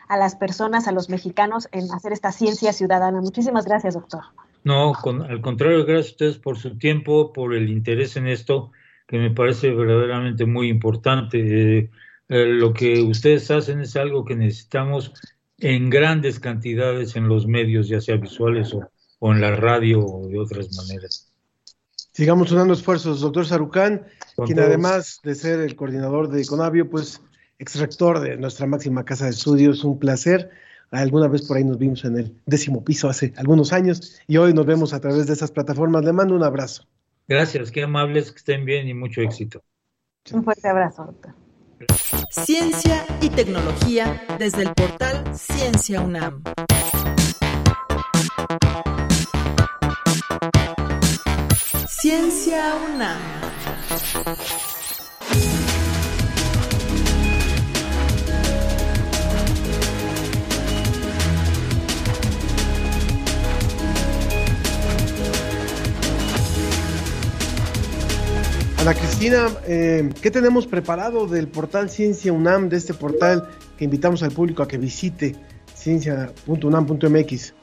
[0.09, 3.23] a las personas, a los mexicanos en hacer esta ciencia ciudadana.
[3.23, 4.25] Muchísimas gracias, doctor.
[4.63, 4.93] No,
[5.27, 8.73] al contrario, gracias a ustedes por su tiempo, por el interés en esto,
[9.11, 11.39] que me parece verdaderamente muy importante.
[11.41, 11.91] Eh,
[12.29, 15.13] eh, lo que ustedes hacen es algo que necesitamos
[15.59, 20.39] en grandes cantidades en los medios, ya sea visuales o, en la radio o de
[20.39, 21.29] otras maneras.
[22.13, 24.07] Sigamos unando esfuerzos, doctor Sarucán,
[24.47, 27.21] quien además de ser el coordinador de Conavio, pues
[27.59, 30.51] extractor de nuestra máxima casa de estudios, un placer.
[30.93, 34.55] Alguna vez por ahí nos vimos en el décimo piso hace algunos años y hoy
[34.55, 36.05] nos vemos a través de esas plataformas.
[36.05, 36.87] Le mando un abrazo.
[37.31, 39.63] Gracias, qué amables, que estén bien y mucho éxito.
[40.33, 41.33] Un fuerte abrazo, doctor.
[42.29, 46.43] Ciencia y tecnología desde el portal Ciencia UNAM.
[51.87, 53.21] Ciencia UNAM.
[68.81, 74.23] Ana Cristina, eh, ¿qué tenemos preparado del portal Ciencia UNAM, de este portal que invitamos
[74.23, 75.37] al público a que visite
[75.75, 77.55] ciencia.unam.mx?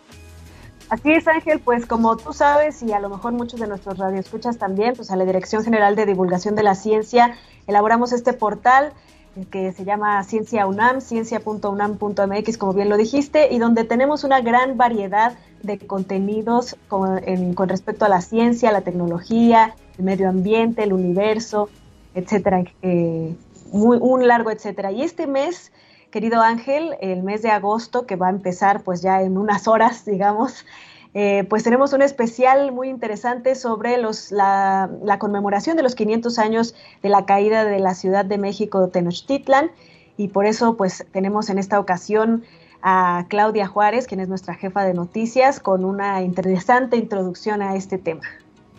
[0.89, 4.59] Así es, Ángel, pues como tú sabes y a lo mejor muchos de nuestros radioescuchas
[4.59, 8.93] también, pues a la Dirección General de Divulgación de la Ciencia elaboramos este portal
[9.37, 14.41] eh, que se llama Ciencia UNAM, ciencia.unam.mx, como bien lo dijiste, y donde tenemos una
[14.41, 17.19] gran variedad de contenidos con,
[17.55, 21.69] con respecto a la ciencia, la tecnología, el medio ambiente, el universo,
[22.13, 22.63] etcétera.
[22.81, 23.35] Eh,
[23.71, 24.91] un largo etcétera.
[24.91, 25.71] Y este mes,
[26.11, 30.05] querido Ángel, el mes de agosto, que va a empezar pues ya en unas horas,
[30.05, 30.65] digamos,
[31.13, 36.37] eh, pues tenemos un especial muy interesante sobre los, la, la, conmemoración de los 500
[36.37, 39.71] años de la caída de la Ciudad de México, Tenochtitlan,
[40.15, 42.43] y por eso pues tenemos en esta ocasión
[42.81, 47.97] a Claudia Juárez, quien es nuestra jefa de noticias, con una interesante introducción a este
[47.97, 48.21] tema.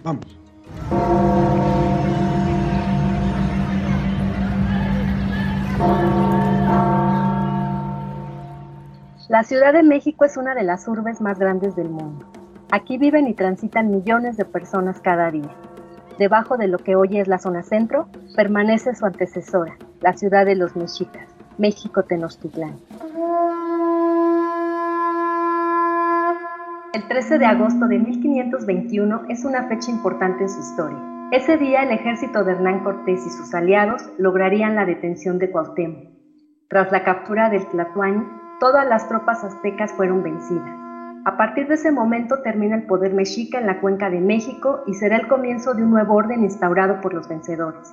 [0.05, 0.38] Vamos.
[9.29, 12.25] La Ciudad de México es una de las urbes más grandes del mundo.
[12.71, 15.51] Aquí viven y transitan millones de personas cada día.
[16.19, 20.57] Debajo de lo que hoy es la zona centro, permanece su antecesora, la ciudad de
[20.57, 21.29] los mexicas,
[21.59, 22.79] México Tenochtitlán.
[26.95, 30.99] El 13 de agosto de 1521 es una fecha importante en su historia.
[31.33, 36.09] Ese día el ejército de Hernán Cortés y sus aliados lograrían la detención de Cuauhtémoc.
[36.71, 38.25] Tras la captura del Tlatuani,
[38.59, 40.75] todas las tropas aztecas fueron vencidas.
[41.27, 44.95] A partir de ese momento termina el poder mexica en la cuenca de México y
[44.95, 47.93] será el comienzo de un nuevo orden instaurado por los vencedores.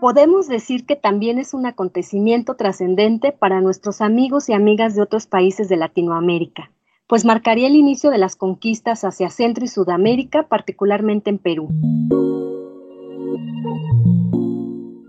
[0.00, 5.26] Podemos decir que también es un acontecimiento trascendente para nuestros amigos y amigas de otros
[5.26, 6.70] países de Latinoamérica,
[7.12, 11.68] pues marcaría el inicio de las conquistas hacia Centro y Sudamérica, particularmente en Perú.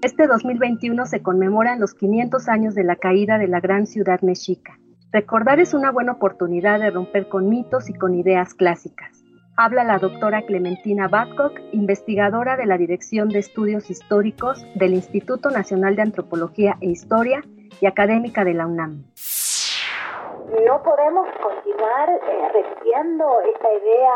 [0.02, 4.78] Este 2021 se conmemoran los 500 años de la caída de la gran ciudad mexica.
[5.14, 9.24] Recordar es una buena oportunidad de romper con mitos y con ideas clásicas.
[9.56, 15.96] Habla la doctora Clementina Babcock, investigadora de la Dirección de Estudios Históricos del Instituto Nacional
[15.96, 17.46] de Antropología e Historia
[17.80, 19.06] y académica de la UNAM.
[20.62, 24.16] No podemos continuar eh, repitiendo esta idea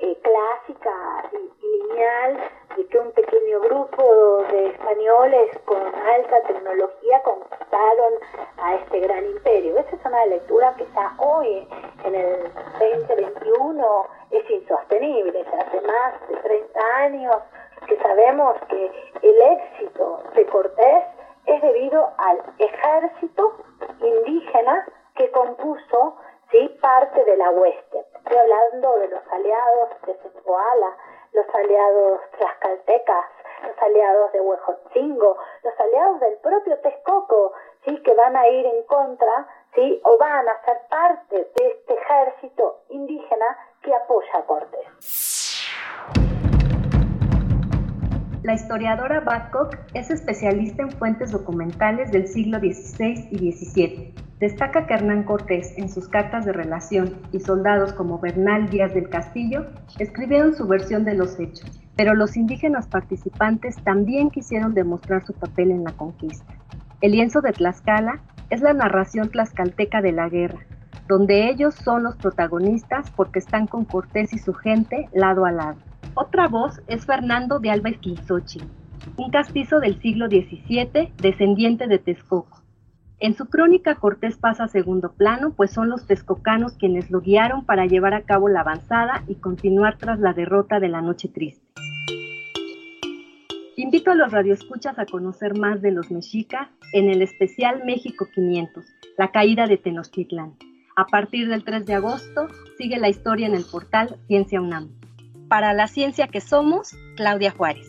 [0.00, 2.40] eh, clásica y lineal
[2.76, 8.12] de que un pequeño grupo de españoles con alta tecnología conquistaron
[8.58, 9.78] a este gran imperio.
[9.78, 11.66] Esa es una lectura que está hoy
[12.04, 15.40] en el 2021 es insostenible.
[15.40, 17.36] Hace más de 30 años
[17.86, 18.90] que sabemos que
[19.22, 21.04] el éxito de Cortés
[21.46, 23.54] es debido al ejército
[24.02, 26.16] indígena que compuso
[26.50, 26.78] ¿sí?
[26.80, 28.04] parte de la hueste.
[28.14, 30.96] Estoy hablando de los aliados de Zempoala,
[31.32, 33.26] los aliados tlaxcaltecas,
[33.66, 37.52] los aliados de Huejotzingo, los aliados del propio Texcoco,
[37.84, 38.02] ¿sí?
[38.02, 40.00] que van a ir en contra ¿sí?
[40.04, 44.88] o van a ser parte de este ejército indígena que apoya a Cortés.
[48.42, 54.14] La historiadora Babcock es especialista en fuentes documentales del siglo XVI y XVII.
[54.40, 59.08] Destaca que Hernán Cortés, en sus cartas de relación, y soldados como Bernal Díaz del
[59.08, 59.66] Castillo
[60.00, 65.70] escribieron su versión de los hechos, pero los indígenas participantes también quisieron demostrar su papel
[65.70, 66.52] en la conquista.
[67.00, 70.66] El lienzo de Tlaxcala es la narración tlaxcalteca de la guerra,
[71.06, 75.91] donde ellos son los protagonistas porque están con Cortés y su gente lado a lado.
[76.14, 78.60] Otra voz es Fernando de Alba Esquilzochi,
[79.16, 82.60] un castizo del siglo XVII, descendiente de Texcoco.
[83.18, 87.64] En su crónica Cortés pasa a segundo plano, pues son los texcocanos quienes lo guiaron
[87.64, 91.66] para llevar a cabo la avanzada y continuar tras la derrota de la Noche Triste.
[93.76, 98.84] Invito a los radioescuchas a conocer más de los mexicas en el especial México 500,
[99.16, 100.56] la caída de Tenochtitlan.
[100.94, 104.90] A partir del 3 de agosto, sigue la historia en el portal Ciencia UNAM.
[105.52, 107.86] Para la ciencia que somos, Claudia Juárez.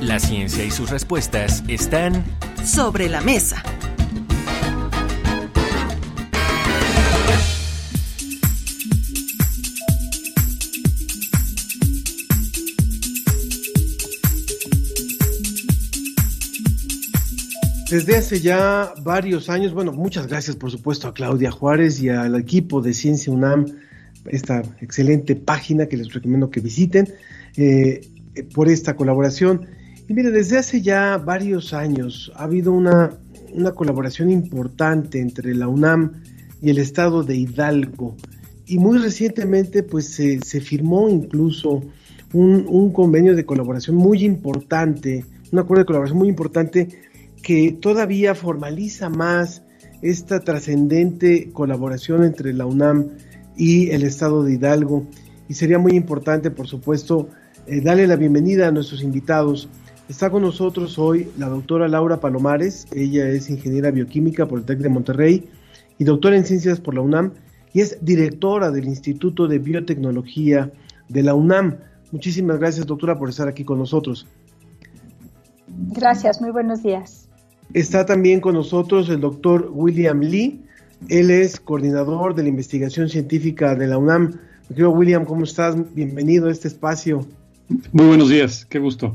[0.00, 2.24] La ciencia y sus respuestas están
[2.64, 3.62] sobre la mesa.
[17.92, 22.34] Desde hace ya varios años, bueno, muchas gracias por supuesto a Claudia Juárez y al
[22.36, 23.66] equipo de Ciencia UNAM,
[24.24, 27.06] esta excelente página que les recomiendo que visiten,
[27.54, 28.00] eh,
[28.54, 29.66] por esta colaboración.
[30.08, 33.10] Y mire, desde hace ya varios años ha habido una,
[33.52, 36.22] una colaboración importante entre la UNAM
[36.62, 38.16] y el estado de Hidalgo.
[38.64, 41.82] Y muy recientemente pues se, se firmó incluso
[42.32, 47.11] un, un convenio de colaboración muy importante, un acuerdo de colaboración muy importante
[47.42, 49.62] que todavía formaliza más
[50.00, 53.10] esta trascendente colaboración entre la UNAM
[53.56, 55.06] y el estado de Hidalgo.
[55.48, 57.28] Y sería muy importante, por supuesto,
[57.66, 59.68] eh, darle la bienvenida a nuestros invitados.
[60.08, 64.78] Está con nosotros hoy la doctora Laura Palomares, ella es ingeniera bioquímica por el TEC
[64.78, 65.48] de Monterrey
[65.98, 67.32] y doctora en ciencias por la UNAM
[67.72, 70.70] y es directora del Instituto de Biotecnología
[71.08, 71.78] de la UNAM.
[72.10, 74.26] Muchísimas gracias, doctora, por estar aquí con nosotros.
[75.68, 77.21] Gracias, muy buenos días.
[77.74, 80.60] Está también con nosotros el doctor William Lee.
[81.08, 84.38] Él es coordinador de la investigación científica de la UNAM.
[84.76, 85.74] William, ¿cómo estás?
[85.94, 87.26] Bienvenido a este espacio.
[87.92, 89.14] Muy buenos días, qué gusto.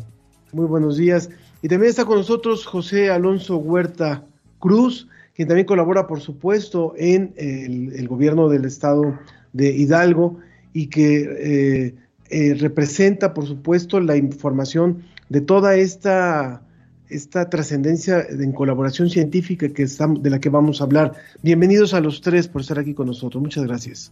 [0.53, 1.29] Muy buenos días.
[1.61, 4.23] Y también está con nosotros José Alonso Huerta
[4.57, 9.19] Cruz, quien también colabora, por supuesto, en el, gobierno del estado
[9.53, 10.39] de Hidalgo
[10.73, 11.95] y que eh,
[12.31, 16.63] eh, representa, por supuesto, la información de toda esta,
[17.09, 21.13] esta trascendencia en colaboración científica que estamos, de la que vamos a hablar.
[21.41, 23.41] Bienvenidos a los tres por estar aquí con nosotros.
[23.41, 24.11] Muchas gracias.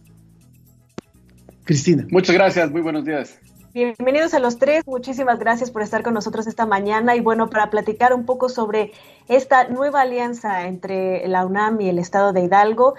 [1.64, 2.06] Cristina.
[2.10, 3.38] Muchas gracias, muy buenos días.
[3.74, 7.68] Bienvenidos a los tres, muchísimas gracias por estar con nosotros esta mañana y bueno, para
[7.68, 8.92] platicar un poco sobre
[9.28, 12.94] esta nueva alianza entre la UNAM y el Estado de Hidalgo,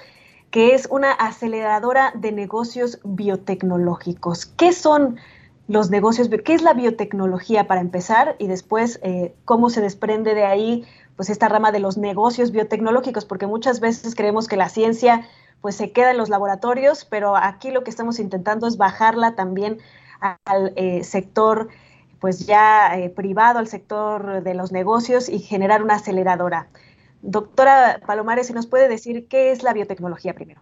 [0.52, 4.46] que es una aceleradora de negocios biotecnológicos.
[4.46, 5.18] ¿Qué son
[5.68, 6.30] los negocios?
[6.30, 8.36] ¿Qué es la biotecnología para empezar?
[8.40, 13.26] Y después, eh, ¿cómo se desprende de ahí pues esta rama de los negocios biotecnológicos?
[13.26, 15.28] Porque muchas veces creemos que la ciencia
[15.62, 19.80] pues se queda en los laboratorios, pero aquí lo que estamos intentando es bajarla también
[20.46, 21.70] al eh, sector
[22.20, 26.68] pues ya eh, privado, al sector de los negocios y generar una aceleradora.
[27.22, 30.62] Doctora Palomares, si nos puede decir qué es la biotecnología primero.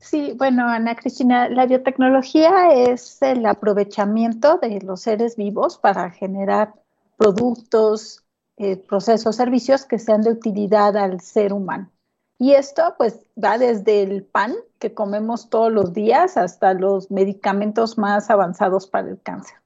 [0.00, 6.72] Sí, bueno, Ana Cristina, la biotecnología es el aprovechamiento de los seres vivos para generar
[7.18, 8.24] productos,
[8.56, 11.90] eh, procesos, servicios que sean de utilidad al ser humano.
[12.38, 17.98] Y esto pues va desde el pan que comemos todos los días hasta los medicamentos
[17.98, 19.56] más avanzados para el cáncer.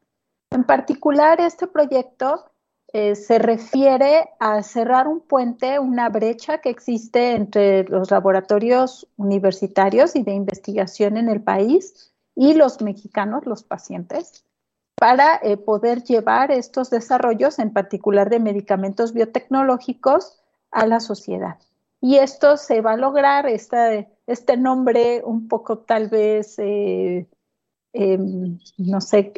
[0.50, 2.50] En particular, este proyecto
[2.96, 10.14] eh, se refiere a cerrar un puente, una brecha que existe entre los laboratorios universitarios
[10.14, 14.44] y de investigación en el país y los mexicanos, los pacientes,
[14.94, 20.40] para eh, poder llevar estos desarrollos, en particular de medicamentos biotecnológicos,
[20.70, 21.58] a la sociedad.
[22.00, 24.06] Y esto se va a lograr, este,
[24.56, 27.26] nombre un poco tal vez, eh,
[27.92, 29.32] em, no sé,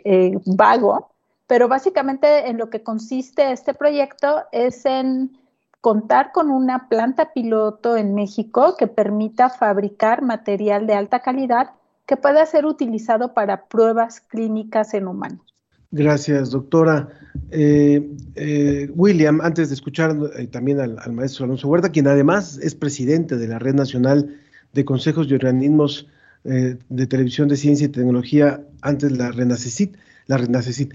[0.44, 1.15] vago,
[1.46, 5.38] pero básicamente en lo que consiste este proyecto es en
[5.80, 11.70] contar con una planta piloto en México que permita fabricar material de alta calidad
[12.06, 15.54] que pueda ser utilizado para pruebas clínicas en humanos.
[15.90, 17.08] Gracias, doctora.
[17.50, 22.74] Eh, eh, William, antes de escuchar eh, también al, maestro Alonso Huerta, quien además es
[22.74, 24.40] presidente de la Red Nacional
[24.72, 26.08] de Consejos y Organismos
[26.44, 29.96] de Televisión de Ciencia y Tecnología, antes la RENACECIT.
[30.26, 30.92] La RENACECIT.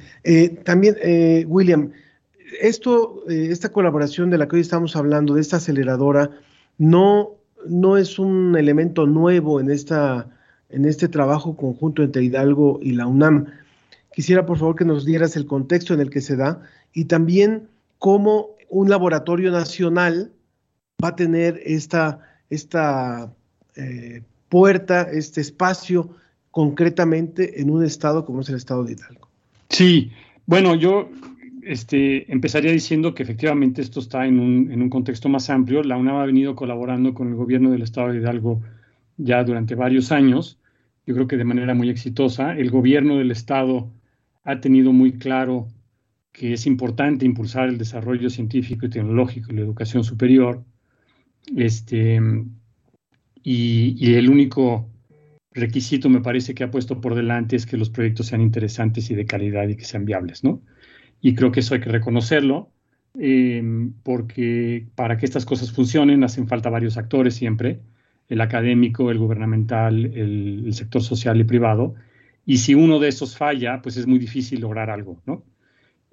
[0.63, 0.95] también,
[1.47, 1.91] William,
[2.61, 6.31] esto, esta colaboración de la que hoy estamos hablando, de esta aceleradora,
[6.77, 10.27] no, no es un elemento nuevo en, esta,
[10.69, 13.47] en este trabajo conjunto entre Hidalgo y la UNAM
[14.13, 16.61] Quisiera, por favor, que nos dieras el contexto en el que se da
[16.93, 20.33] y también cómo un laboratorio nacional
[21.03, 22.19] va a tener esta,
[22.49, 23.33] esta
[23.75, 26.09] eh, puerta, este espacio
[26.51, 29.27] concretamente en un estado como es el estado de Hidalgo.
[29.69, 30.11] Sí,
[30.45, 31.09] bueno, yo
[31.63, 35.81] este, empezaría diciendo que efectivamente esto está en un, en un contexto más amplio.
[35.83, 38.61] La UNAM ha venido colaborando con el gobierno del estado de Hidalgo
[39.17, 40.59] ya durante varios años,
[41.05, 42.55] yo creo que de manera muy exitosa.
[42.55, 43.91] El gobierno del estado
[44.43, 45.67] ha tenido muy claro
[46.31, 50.63] que es importante impulsar el desarrollo científico y tecnológico y la educación superior.
[51.55, 52.19] Este,
[53.43, 54.87] y, el único
[55.51, 59.15] requisito, me parece, que ha puesto por delante es que los proyectos sean interesantes y
[59.15, 60.61] de calidad y que sean viables, ¿no?
[61.21, 62.71] Y creo que eso hay que reconocerlo,
[63.19, 63.61] eh,
[64.03, 67.81] porque para que estas cosas funcionen hacen falta varios actores siempre,
[68.29, 71.95] el académico, el gubernamental, el sector social y privado,
[72.45, 75.43] y si uno de esos falla, pues es muy difícil lograr algo, ¿no?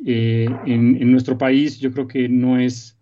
[0.04, 2.96] Eh, en, nuestro país yo creo que no es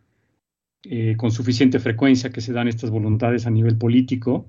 [0.84, 4.48] eh, con suficiente frecuencia que se dan estas voluntades a nivel político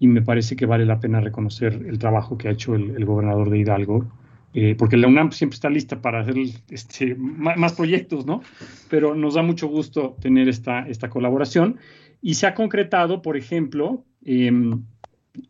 [0.00, 3.50] y me parece que vale la pena reconocer el trabajo que ha hecho el, gobernador
[3.50, 4.10] de Hidalgo,
[4.54, 6.36] eh, porque la UNAM siempre está lista para hacer
[6.70, 8.42] este, más, proyectos, ¿no?
[8.88, 11.76] Pero nos da mucho gusto tener esta, esta colaboración
[12.22, 14.82] y se ha concretado, por ejemplo, em,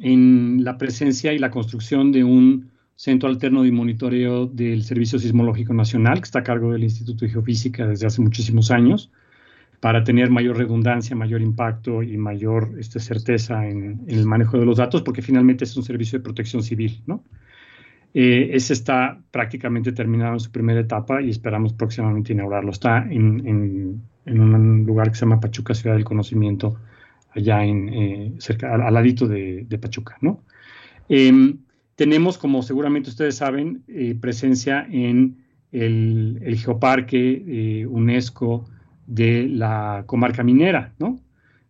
[0.01, 5.73] en la presencia y la construcción de un centro alterno de monitoreo del Servicio Sismológico
[5.73, 9.13] Nacional, que está a cargo del Instituto de Geofísica desde hace muchísimos años,
[9.81, 14.77] para tener mayor redundancia, mayor impacto y mayor este, certeza en, el manejo de los
[14.77, 17.03] datos, porque finalmente es un servicio de protección civil.
[17.07, 17.25] ¿no?
[18.13, 22.73] Eh, ese está prácticamente terminado en su primera etapa y esperamos próximamente inaugurarlo.
[22.73, 26.77] Está en, un lugar que se llama Pachuca, Ciudad del Conocimiento,
[27.31, 30.43] allá en, eh, cerca, al, ladito de, Pachuca, ¿no?
[31.09, 31.59] Em,
[31.97, 35.39] tenemos, como seguramente ustedes saben, eh, presencia en
[35.73, 38.67] el, geoparque UNESCO
[39.07, 41.21] de la comarca minera, ¿no?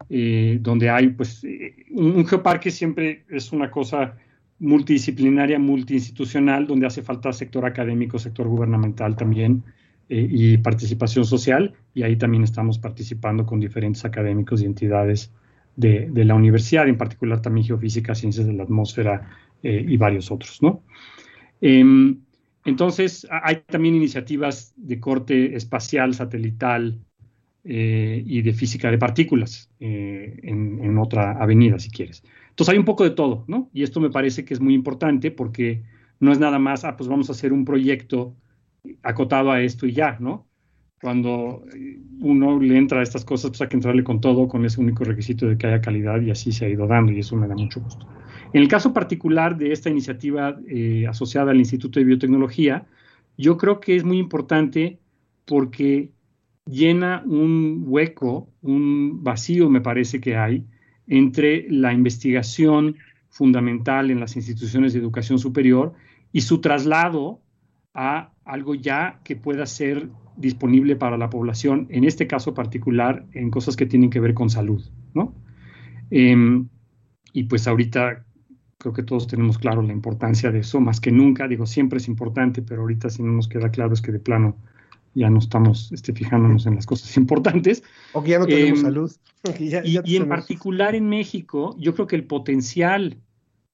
[0.09, 1.47] donde hay, pues,
[1.93, 4.17] un geoparque siempre es una cosa
[4.61, 9.65] multidisciplinaria, multiinstitucional, donde hace falta sector académico, sector gubernamental también
[10.09, 11.75] eh, y participación social.
[11.95, 15.33] Y ahí también estamos participando con diferentes académicos y entidades
[15.77, 19.31] de, la universidad, en particular también geofísica, ciencias de la atmósfera
[19.63, 20.83] eh, y varios otros, ¿no?
[21.63, 22.19] Em,
[22.67, 26.99] entonces, hay también iniciativas de corte espacial, satelital
[27.65, 32.23] eh, y de física de partículas en, en, otra avenida, si quieres.
[32.51, 33.71] Entonces hay un poco de todo, ¿no?
[33.73, 35.83] Y esto me parece que es muy importante porque
[36.21, 38.37] no es nada más, ah, pues vamos a hacer un proyecto
[39.03, 40.47] acotado a esto y ya, ¿no?
[41.01, 41.65] Cuando
[42.21, 45.05] uno le entra a estas cosas, pues hay que entrarle con todo, con ese único
[45.05, 47.55] requisito de que haya calidad y así se ha ido dando y eso me da
[47.55, 48.07] mucho gusto.
[48.53, 52.87] En el caso particular de esta iniciativa eh, asociada al Instituto de Biotecnología,
[53.39, 54.99] yo creo que es muy importante
[55.47, 56.11] porque
[56.67, 60.67] llena un hueco, un vacío, me parece que hay,
[61.07, 62.97] entre la investigación
[63.29, 65.95] fundamental en las instituciones de educación superior
[66.33, 67.41] y su traslado
[67.95, 73.51] a algo ya que pueda ser disponible para la población, en este caso particular, en
[73.51, 74.83] cosas que tienen que ver con salud,
[75.15, 75.35] ¿no?
[76.11, 76.69] Em,
[77.33, 78.25] y pues ahorita
[78.79, 82.09] creo que todos tenemos claro la importancia de eso, más que nunca, digo, siempre es
[82.09, 84.57] importante, pero ahorita si no nos queda claro es que de plano
[85.15, 87.83] ya no estamos este, fijándonos en las cosas importantes.
[88.13, 89.13] O que ya no tenemos em, salud.
[89.59, 93.19] y, en particular en México, yo creo que el potencial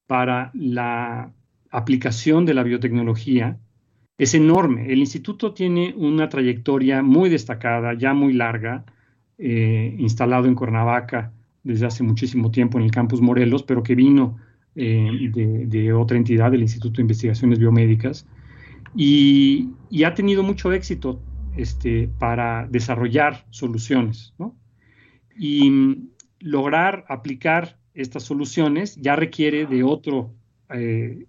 [0.07, 1.33] para la
[1.71, 3.59] aplicación de la biotecnología
[4.19, 4.93] es enorme.
[4.93, 8.85] El instituto tiene una trayectoria muy destacada, ya muy larga,
[9.39, 11.33] eh, instalado en Cuernavaca
[11.63, 14.39] desde hace muchísimo tiempo en el campus Morelos, pero que vino
[14.77, 18.27] eh, de, otra entidad, del Instituto de Investigaciones Biomédicas,
[18.95, 19.71] y,
[20.05, 21.21] ha tenido mucho éxito
[21.57, 24.35] este, para desarrollar soluciones.
[25.39, 26.09] Y mm,
[26.41, 30.35] lograr aplicar estas soluciones ya requiere de otro
[30.71, 31.27] eh,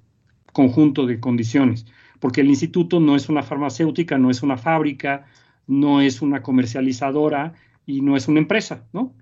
[0.53, 1.85] conjunto de condiciones,
[2.19, 5.25] porque el instituto no es una farmacéutica, no es una fábrica,
[5.67, 7.53] no es una comercializadora
[7.85, 9.13] y no es una empresa, ¿no?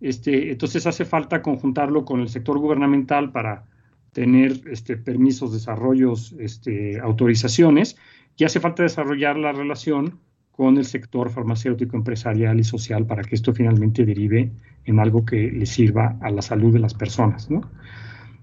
[0.00, 3.66] Este, entonces hace falta conjuntarlo con el sector gubernamental para
[4.12, 7.96] tener este, permisos, desarrollos, este, autorizaciones,
[8.36, 10.18] y hace falta desarrollar la relación
[10.50, 14.52] con el sector farmacéutico, empresarial y social para que esto finalmente derive
[14.84, 17.48] en algo que le sirva a la salud de las personas.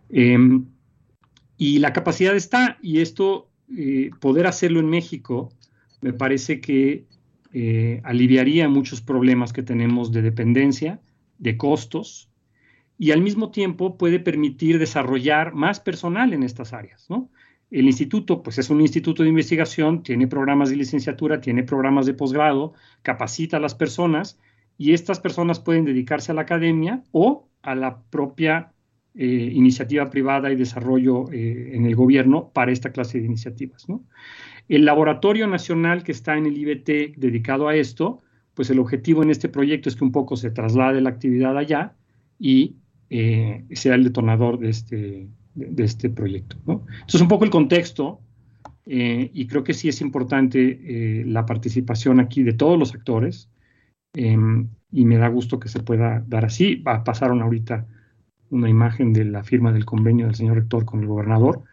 [0.09, 0.65] Em,
[1.57, 5.49] y la capacidad está, y esto, eh, poder hacerlo en México,
[6.01, 7.05] me parece que
[7.53, 10.99] eh, aliviaría muchos problemas que tenemos de dependencia,
[11.39, 12.26] de costos,
[12.97, 17.29] y al mismo tiempo puede permitir desarrollar más personal en estas áreas, ¿no?
[17.69, 22.13] El instituto, pues es un instituto de investigación, tiene programas de licenciatura, tiene programas de
[22.13, 24.39] posgrado, capacita a las personas
[24.77, 28.71] y estas personas pueden dedicarse a la academia o a la propia
[29.15, 33.85] eh, iniciativa privada y desarrollo eh, en el gobierno para esta clase de iniciativas.
[34.69, 38.21] El laboratorio nacional que está en el IBT dedicado a esto,
[38.53, 41.95] pues el objetivo en este proyecto es que un poco se traslade la actividad allá
[42.39, 42.77] y
[43.09, 46.57] eh, sea el detonador de este, de, este proyecto.
[46.65, 46.85] ¿no?
[46.93, 48.19] Entonces, un poco el contexto,
[48.85, 53.49] eh, y creo que sí es importante eh, la participación aquí de todos los actores,
[54.13, 56.77] em, y me da gusto que se pueda dar así.
[56.77, 57.85] pasaron ahorita
[58.49, 61.63] una imagen de la firma del convenio del señor rector con el gobernador,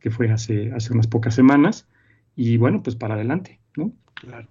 [0.00, 1.86] que fue hace, hace unas pocas semanas,
[2.34, 3.92] y bueno, pues para adelante, ¿no?
[4.14, 4.48] Claro.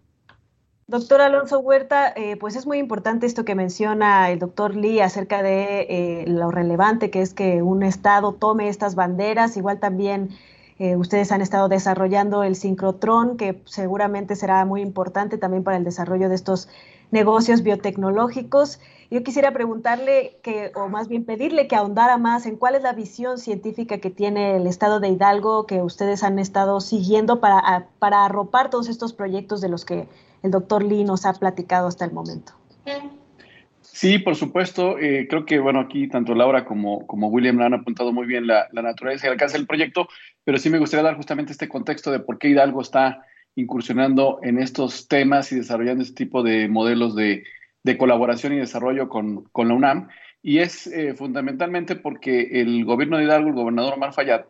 [0.87, 5.41] Doctor Alonso Huerta, eh, pues es muy importante esto que menciona el doctor Lee acerca
[5.41, 9.55] de eh, lo relevante que es que un Estado tome estas banderas.
[9.55, 10.31] Igual también
[10.79, 15.83] eh, ustedes han estado desarrollando el sincrotrón, que seguramente será muy importante también para el
[15.83, 16.67] desarrollo de estos
[17.11, 18.79] negocios biotecnológicos.
[19.11, 22.93] Yo quisiera preguntarle que, o más bien pedirle que ahondara más en cuál es la
[22.93, 28.25] visión científica que tiene el Estado de Hidalgo que ustedes han estado siguiendo para, para
[28.25, 30.07] arropar todos estos proyectos de los que
[30.43, 32.53] el doctor Lee nos ha platicado hasta el momento.
[33.81, 34.97] Sí, por supuesto.
[34.97, 38.67] Eh, creo que, bueno, aquí tanto Laura como, como William han apuntado muy bien la,
[38.71, 40.07] naturaleza y el alcance del proyecto,
[40.43, 43.25] pero sí me gustaría dar justamente este contexto de por qué Hidalgo está
[43.55, 47.43] incursionando en estos temas y desarrollando este tipo de modelos de,
[47.97, 50.07] colaboración y desarrollo con, la UNAM.
[50.41, 54.45] Y es eh, fundamentalmente porque el gobierno de Hidalgo, el gobernador Omar Fayad,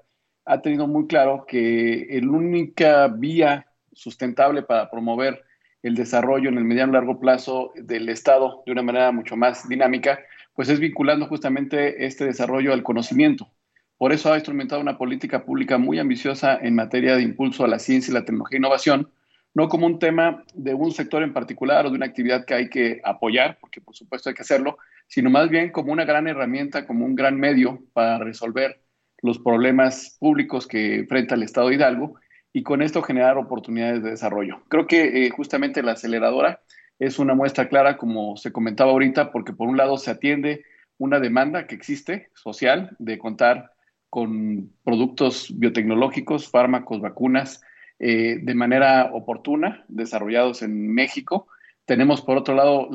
[0.46, 5.44] ha tenido muy claro que la única vía sustentable para promover
[5.84, 9.68] el desarrollo en el mediano y largo plazo del Estado de una manera mucho más
[9.68, 10.20] dinámica,
[10.54, 13.50] pues es vinculando justamente este desarrollo al conocimiento.
[13.98, 17.80] Por eso ha instrumentado una política pública muy ambiciosa en materia de impulso a la
[17.80, 19.12] ciencia y la tecnología e innovación,
[19.54, 22.70] no como un tema de un sector en particular o de una actividad que hay
[22.70, 24.78] que apoyar, porque por supuesto hay que hacerlo,
[25.08, 28.82] sino más bien como una gran herramienta, como un gran medio para resolver
[29.22, 32.16] los problemas públicos que enfrenta el Estado de Hidalgo
[32.54, 34.62] y con esto generar oportunidades de desarrollo.
[34.68, 36.62] Creo que eh, justamente la aceleradora
[37.00, 40.64] es una muestra clara, como se comentaba ahorita, porque por un lado se atiende
[40.98, 43.72] una demanda que existe social de contar
[44.10, 47.62] con productos biotecnológicos, fármacos, vacunas,
[47.98, 51.48] eh, de manera oportuna, desarrollados en México.
[51.86, 52.90] Tenemos, por otro lado,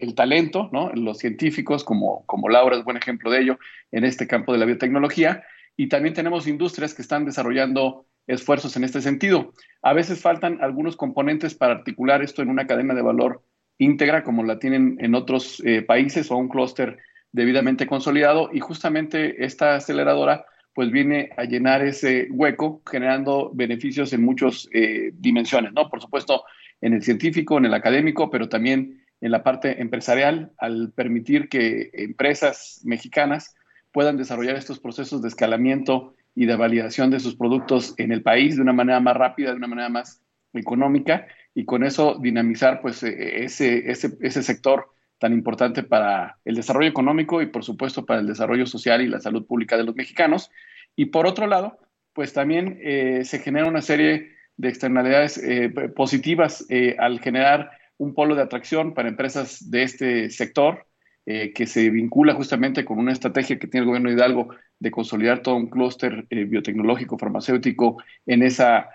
[0.00, 0.90] el talento, ¿no?
[0.94, 3.58] los científicos, como, como Laura es buen ejemplo de ello,
[3.92, 5.44] en este campo de la biotecnología.
[5.76, 9.52] Y también tenemos industrias que están desarrollando esfuerzos en este sentido.
[9.82, 13.42] A veces faltan algunos componentes para articular esto en una cadena de valor
[13.78, 16.98] íntegra, como la tienen en otros eh, países, o un clúster
[17.32, 18.50] debidamente consolidado.
[18.52, 25.12] Y justamente esta aceleradora pues viene a llenar ese hueco, generando beneficios en muchas eh,
[25.14, 25.88] dimensiones, ¿no?
[25.88, 26.42] Por supuesto,
[26.80, 31.90] en el científico, en el académico, pero también en la parte empresarial, al permitir que
[31.92, 33.54] empresas mexicanas
[33.92, 38.56] puedan desarrollar estos procesos de escalamiento y de validación de sus productos en el país
[38.56, 40.22] de una manera más rápida, de una manera más
[40.52, 46.56] económica, y con eso dinamizar pues e, ese, ese, ese sector tan importante para el
[46.56, 49.94] desarrollo económico y por supuesto para el desarrollo social y la salud pública de los
[49.94, 50.50] mexicanos.
[50.96, 51.78] Y por otro lado,
[52.12, 58.14] pues también eh, se genera una serie de externalidades eh, positivas eh, al generar un
[58.14, 60.86] polo de atracción para empresas de este sector,
[61.26, 64.48] que se vincula justamente con una estrategia que tiene el gobierno de Hidalgo
[64.78, 68.90] de consolidar todo un clúster biotecnológico, farmacéutico en esa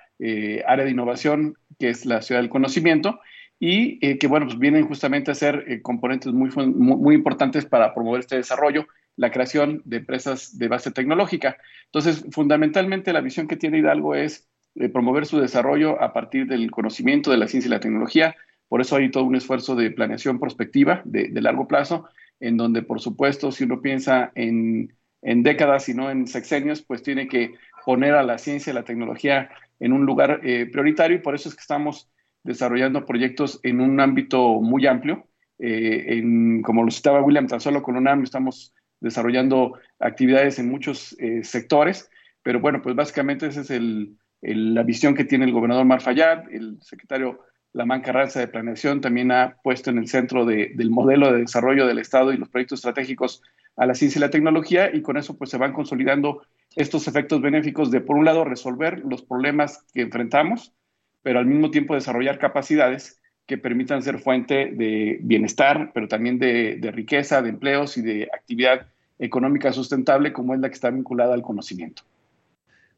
[0.68, 3.20] área de innovación que es la ciudad del conocimiento
[3.60, 7.94] y eh, que, bueno, pues vienen justamente a ser eh, componentes muy, muy, importantes para
[7.94, 11.58] promover este desarrollo, la creación de empresas de base tecnológica.
[11.86, 16.72] Entonces, fundamentalmente la visión que tiene Hidalgo es eh, promover su desarrollo a partir del
[16.72, 18.36] conocimiento de la ciencia y la tecnología.
[18.70, 22.08] Por eso hay todo un esfuerzo de planeación prospectiva de, largo plazo,
[22.40, 27.04] en donde, por supuesto, si uno piensa en, en décadas y no en sexenios, pues
[27.04, 27.56] tiene que
[27.86, 29.50] poner a la ciencia y la tecnología
[29.80, 32.10] en un lugar prioritario y por eso es que estamos
[32.44, 35.28] desarrollando proyectos en un ámbito muy amplio.
[35.60, 41.16] Eh, en, como lo citaba William, tan solo con UNAM estamos desarrollando actividades en muchos
[41.20, 42.10] eh, sectores,
[42.42, 46.50] pero bueno, pues básicamente esa es el, la visión que tiene el gobernador Mar Fayad,
[46.52, 47.42] el secretario
[47.74, 52.00] Lamán Carranza de Planeación también ha puesto en el centro del modelo de desarrollo del
[52.00, 53.44] Estado y los proyectos estratégicos
[53.76, 56.42] a la ciencia y la tecnología y con eso pues se van consolidando
[56.76, 60.74] estos efectos benéficos de, por un lado, resolver los problemas que enfrentamos,
[61.22, 66.80] pero al mismo tiempo desarrollar capacidades que permitan ser fuente de bienestar, pero también de,
[66.94, 71.42] riqueza, de empleos y de actividad económica sustentable como es la que está vinculada al
[71.42, 72.04] conocimiento.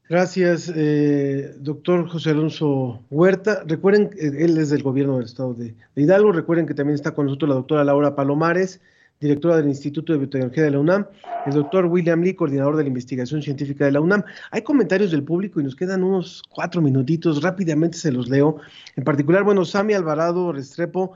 [0.10, 3.64] Gracias, eh, doctor José Alonso Huerta.
[3.66, 6.32] Recuerden, eh, él es del gobierno del estado de, de, Hidalgo.
[6.32, 8.82] Recuerden que también está con nosotros la doctora Laura Palomares,
[9.22, 11.06] directora del Instituto de Biotecnología de la UNAM,
[11.46, 14.24] el doctor William Lee, coordinador de la investigación científica de la UNAM.
[14.50, 18.58] Hay comentarios del público y nos quedan unos cuatro minutitos, rápidamente se los leo.
[18.96, 21.14] En particular, bueno, Sami Alvarado Restrepo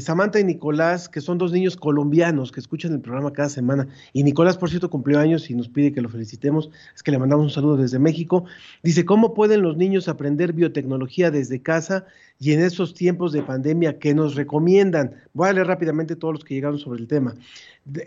[0.00, 3.86] Samantha y Nicolás, que son dos niños colombianos que escuchan el programa cada semana.
[4.14, 6.70] Y Nicolás, por cierto, cumplió años y nos pide que lo felicitemos.
[6.94, 8.46] Es que le mandamos un saludo desde México.
[8.82, 12.06] Dice, ¿cómo pueden los niños aprender biotecnología desde casa
[12.40, 15.12] y en estos tiempos de pandemia que nos recomiendan?
[15.34, 17.34] Voy a leer rápidamente todos los que llegaron sobre el tema.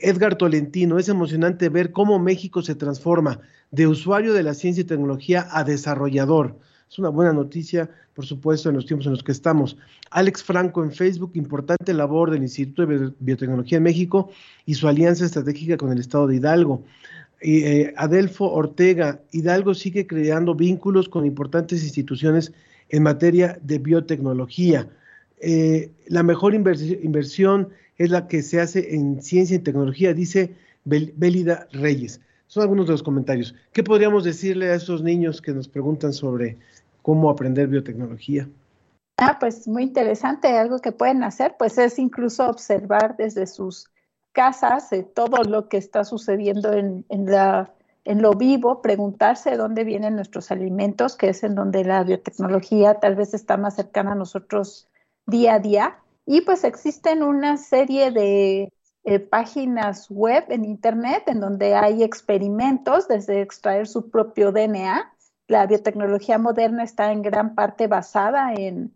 [0.02, 4.86] Edgar Tolentino, es emocionante ver cómo México se transforma de usuario de la ciencia y
[4.86, 6.58] tecnología a desarrollador.
[6.90, 9.78] Es una buena noticia, por supuesto, en los tiempos en los que estamos.
[10.10, 14.32] Alex Franco en Facebook, importante labor del Instituto de Biotecnología en México
[14.66, 16.84] y su alianza estratégica con el Estado de Hidalgo.
[17.42, 22.54] Eh, Adelfo Ortega, Hidalgo sigue creando vínculos con importantes instituciones
[22.90, 24.90] en materia de biotecnología.
[25.40, 31.68] Eh, la mejor inversión es la que se hace en ciencia y tecnología, dice Bélida
[31.72, 32.20] Reyes.
[32.50, 33.56] Son algunos de los comentarios.
[33.72, 36.58] ¿Qué podríamos decirle a esos niños que nos preguntan sobre
[37.02, 38.48] cómo aprender biotecnología.
[39.18, 40.48] Ah, pues muy interesante.
[40.50, 43.90] Algo que pueden hacer, pues es incluso observar desde sus
[44.32, 47.74] casas eh, todo lo que está sucediendo en, la,
[48.06, 53.16] en lo vivo, preguntarse dónde vienen nuestros alimentos, que es en donde la biotecnología tal
[53.16, 54.88] vez está más cercana a nosotros
[55.26, 55.98] día a día.
[56.26, 58.72] Y pues existen una serie de
[59.06, 65.14] eh, páginas web en Internet en donde hay experimentos desde extraer su propio DNA.
[65.48, 68.92] La biotecnología moderna está en gran parte basada en,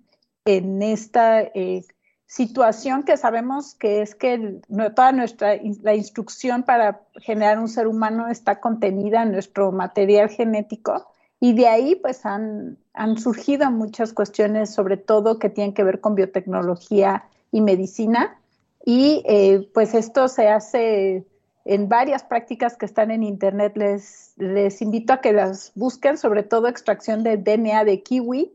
[0.46, 1.86] esta eh,
[2.26, 4.60] situación que sabemos que es que
[4.94, 11.08] toda nuestra la instrucción para generar un ser humano está contenida en nuestro material genético
[11.40, 16.02] y de ahí pues han, han surgido muchas cuestiones sobre todo que tienen que ver
[16.02, 18.38] con biotecnología y medicina
[18.84, 21.26] y eh, pues esto se hace
[21.66, 26.44] en varias prácticas que están en internet les, les invito a que las busquen sobre
[26.44, 28.54] todo extracción de DNA de kiwi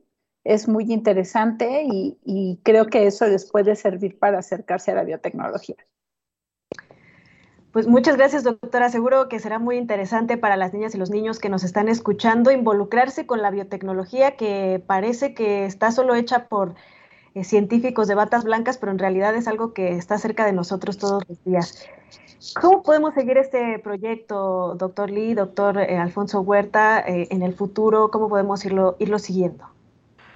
[0.48, 5.76] es muy interesante y, creo que eso les puede servir para acercarse a la biotecnología.
[7.70, 8.88] Pues muchas gracias, doctora.
[8.88, 12.50] Seguro que será muy interesante para las niñas y los niños que nos están escuchando
[12.50, 16.74] involucrarse con la biotecnología que parece que está solo hecha por
[17.34, 20.98] eh, científicos de batas blancas, pero en realidad es algo que está cerca de nosotros
[20.98, 21.86] todos los días.
[22.60, 28.10] ¿Cómo podemos seguir este proyecto, doctor Lee, doctor eh, Alfonso Huerta, eh, en el futuro?
[28.10, 29.64] ¿Cómo podemos irlo, irlo siguiendo?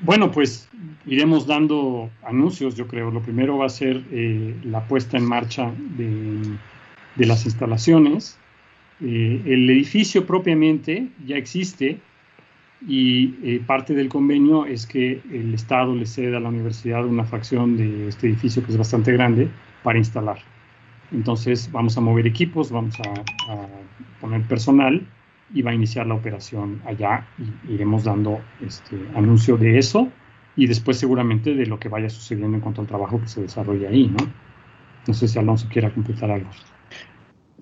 [0.01, 0.69] Bueno, pues
[1.07, 3.11] iremos dando anuncios, yo creo.
[3.11, 4.03] Lo primero va a ser
[4.65, 6.59] la puesta en marcha de,
[7.25, 8.37] las instalaciones.
[9.01, 12.01] El edificio propiamente ya existe
[12.87, 17.25] y eh, parte del convenio es que el Estado le ceda a la universidad una
[17.25, 19.49] fracción de este edificio que es bastante grande
[19.83, 20.39] para instalar.
[21.13, 23.67] Entonces vamos a mover equipos, vamos a,
[24.21, 25.05] poner personal
[25.53, 27.27] y va a iniciar la operación allá
[27.69, 30.09] iremos dando este anuncio de eso
[30.57, 33.89] y después seguramente de lo que vaya sucediendo en cuanto al trabajo que se desarrolla
[33.89, 34.25] ahí, ¿no?
[35.09, 36.51] No sé si Alonso quiera completar algo.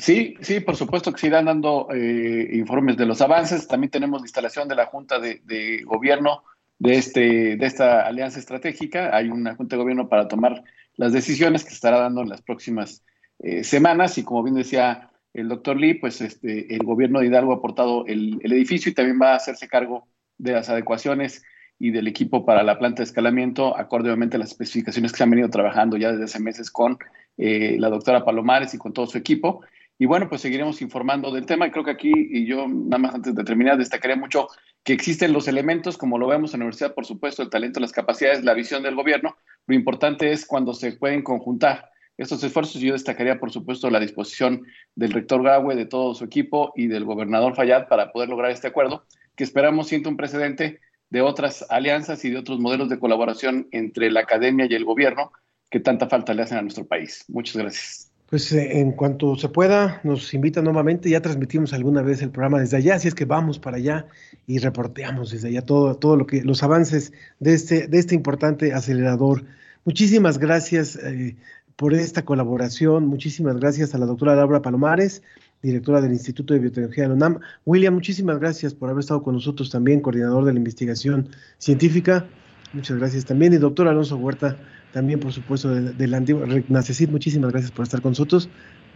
[0.01, 3.69] Sí, sí, por supuesto que se irán dando eh, informes de los avances.
[3.69, 6.43] También tenemos la instalación de la Junta de, Gobierno
[6.79, 9.15] de, este, de esta alianza estratégica.
[9.15, 10.65] Hay una Junta de Gobierno para tomar
[10.97, 13.05] las decisiones que se estará dando en las próximas
[13.41, 17.53] eh, semanas y como bien decía el doctor Lee, pues este, el gobierno de Hidalgo
[17.53, 21.43] ha aportado el, edificio y también va a hacerse cargo de las adecuaciones
[21.79, 25.31] y del equipo para la planta de escalamiento, acorde a las especificaciones que se han
[25.31, 26.99] venido trabajando ya desde hace meses con
[27.39, 29.63] eh, la doctora Palomares y con todo su equipo.
[30.01, 31.71] Y bueno, pues seguiremos informando del tema.
[31.71, 34.49] Creo que aquí, y yo nada más antes de terminar, destacaría mucho
[34.83, 37.93] que existen los elementos, como lo vemos en la universidad, por supuesto, el talento, las
[37.93, 39.37] capacidades, la visión del gobierno.
[39.67, 42.81] Lo importante es cuando se pueden conjuntar estos esfuerzos.
[42.81, 44.63] Yo destacaría, por supuesto, la disposición
[44.95, 48.69] del rector Graue, de todo su equipo y del gobernador Fayad para poder lograr este
[48.69, 49.05] acuerdo,
[49.37, 50.81] que esperamos sienta un precedente
[51.11, 55.31] de otras alianzas y de otros modelos de colaboración entre la academia y el gobierno
[55.69, 57.27] que tanta falta le hacen a nuestro país.
[57.29, 58.10] Muchas gracias.
[58.31, 61.11] Pues eh, en cuanto se pueda, nos invita nuevamente.
[61.11, 64.07] Ya transmitimos alguna vez el programa desde allá, así es que vamos para allá
[64.47, 68.73] y reporteamos desde allá todo, todo lo que los avances de este, de este importante
[68.73, 69.45] acelerador.
[69.85, 71.37] Muchísimas gracias, eh,
[71.81, 73.07] por esta colaboración.
[73.07, 75.23] Muchísimas gracias a la doctora Laura Palomares,
[75.63, 77.41] directora del Instituto de Biotecnología de la UNAM.
[77.65, 82.27] William, muchísimas gracias por haber estado con nosotros también, coordinador de la investigación científica.
[82.75, 83.55] Muchas gracias también.
[83.55, 84.59] Y doctor Alonso Huerta,
[84.93, 87.11] también, por supuesto, del, antiguo RECNACECID.
[87.11, 88.49] Muchísimas gracias por estar con nosotros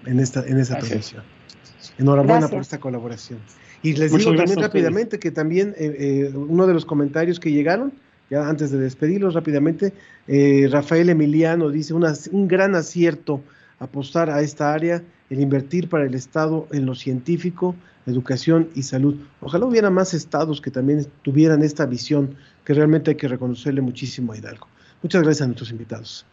[0.06, 1.22] en esta, en esta transmisión.
[1.98, 3.38] Enhorabuena por esta colaboración.
[3.82, 7.92] Y les digo también rápidamente que también eh, eh, uno de los comentarios que llegaron
[8.30, 9.92] ya antes de despedirlos rápidamente,
[10.26, 13.42] eh, Rafael Emiliano dice un gran acierto
[13.78, 17.74] apostar a esta área, el invertir para el Estado en lo científico,
[18.06, 19.16] educación y salud.
[19.40, 24.32] Ojalá hubiera más estados que también tuvieran esta visión, que realmente hay que reconocerle muchísimo
[24.32, 24.68] a Hidalgo.
[25.04, 26.26] Muchas gracias a nuestros invitados.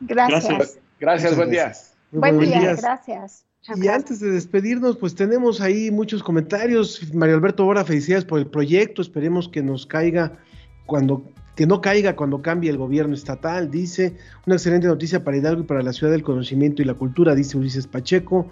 [0.00, 0.78] Gracias.
[1.00, 1.72] Gracias, buen día.
[2.12, 3.46] buen día, gracias.
[3.74, 7.00] Y antes de despedirnos, pues tenemos ahí muchos comentarios.
[7.14, 9.00] Mario Alberto Bora, felicidades por el proyecto.
[9.00, 10.36] Esperemos que nos caiga
[10.84, 11.24] cuando
[11.56, 15.64] que no caiga cuando cambie el gobierno estatal, dice, una excelente noticia para Hidalgo y
[15.64, 18.46] para la ciudad del conocimiento y la cultura, dice Ulises Pacheco,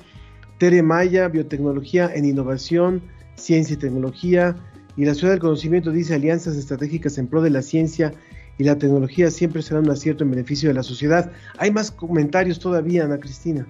[0.59, 3.03] Tere Maya, biotecnología en innovación,
[3.35, 4.57] ciencia y tecnología,
[4.97, 8.15] y la ciudad del conocimiento dice alianzas estratégicas en pro de la ciencia
[8.59, 11.31] y la tecnología siempre será un acierto en beneficio de la sociedad.
[11.59, 13.67] Hay más comentarios todavía, Ana Cristina.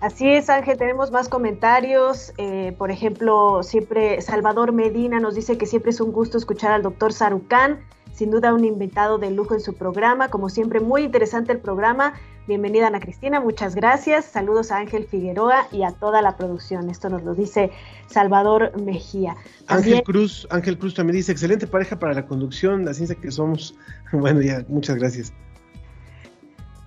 [0.00, 2.34] Así es, Ángel, tenemos más comentarios.
[2.36, 6.82] Eh, por ejemplo, siempre Salvador Medina nos dice que siempre es un gusto escuchar al
[6.82, 7.80] doctor Sarucán,
[8.12, 10.28] sin duda un invitado de lujo en su programa.
[10.28, 12.12] Como siempre, muy interesante el programa.
[12.46, 14.26] Bienvenida Ana Cristina, muchas gracias.
[14.26, 16.90] Saludos a Ángel Figueroa y a toda la producción.
[16.90, 17.70] Esto nos lo dice
[18.06, 19.34] Salvador Mejía.
[19.66, 23.74] Ángel Cruz, Ángel Cruz también dice, excelente pareja para la conducción, la ciencia que somos.
[24.12, 25.32] Bueno, ya, muchas gracias.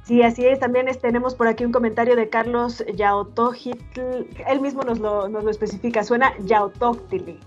[0.04, 0.60] Sí, así es.
[0.60, 4.28] También tenemos por aquí un comentario de Carlos Yaotojitl.
[4.48, 6.04] Él mismo nos lo, nos lo especifica.
[6.04, 7.40] Suena Yaotóctili.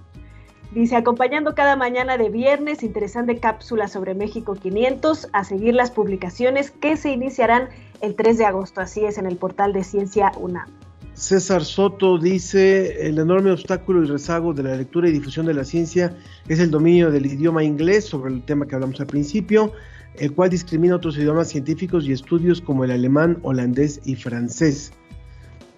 [0.72, 6.70] Dice, acompañando cada mañana de viernes, interesante cápsula sobre México 500, a seguir las publicaciones
[6.70, 10.68] que se iniciarán el 3 de agosto, así es, en el portal de Ciencia UNAM.
[11.14, 15.64] César Soto dice, el enorme obstáculo y rezago de la lectura y difusión de la
[15.64, 16.16] ciencia
[16.46, 19.72] es el dominio del idioma inglés, sobre el tema que hablamos al principio,
[20.14, 24.92] el cual discrimina otros idiomas científicos y estudios como el alemán, holandés y francés.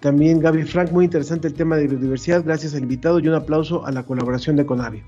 [0.03, 3.85] También Gaby Frank, muy interesante el tema de biodiversidad, gracias al invitado y un aplauso
[3.85, 5.05] a la colaboración de Conavio.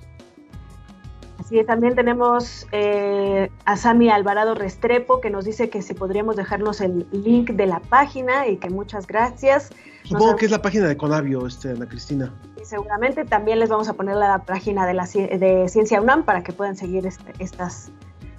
[1.37, 6.37] Así es, también tenemos eh, a Sami Alvarado Restrepo que nos dice que si podríamos
[6.37, 9.69] dejarnos el link de la página y que muchas gracias.
[10.05, 12.33] Supongo que es la página de Conavio, este, Ana Cristina.
[12.61, 16.41] Y seguramente también les vamos a poner la página de, la, de Ciencia UNAM para
[16.41, 17.91] que puedan seguir este, estas,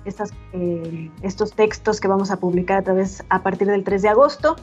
[0.07, 4.09] estas, eh, estos textos que vamos a publicar a, través, a partir del 3 de
[4.09, 4.57] agosto.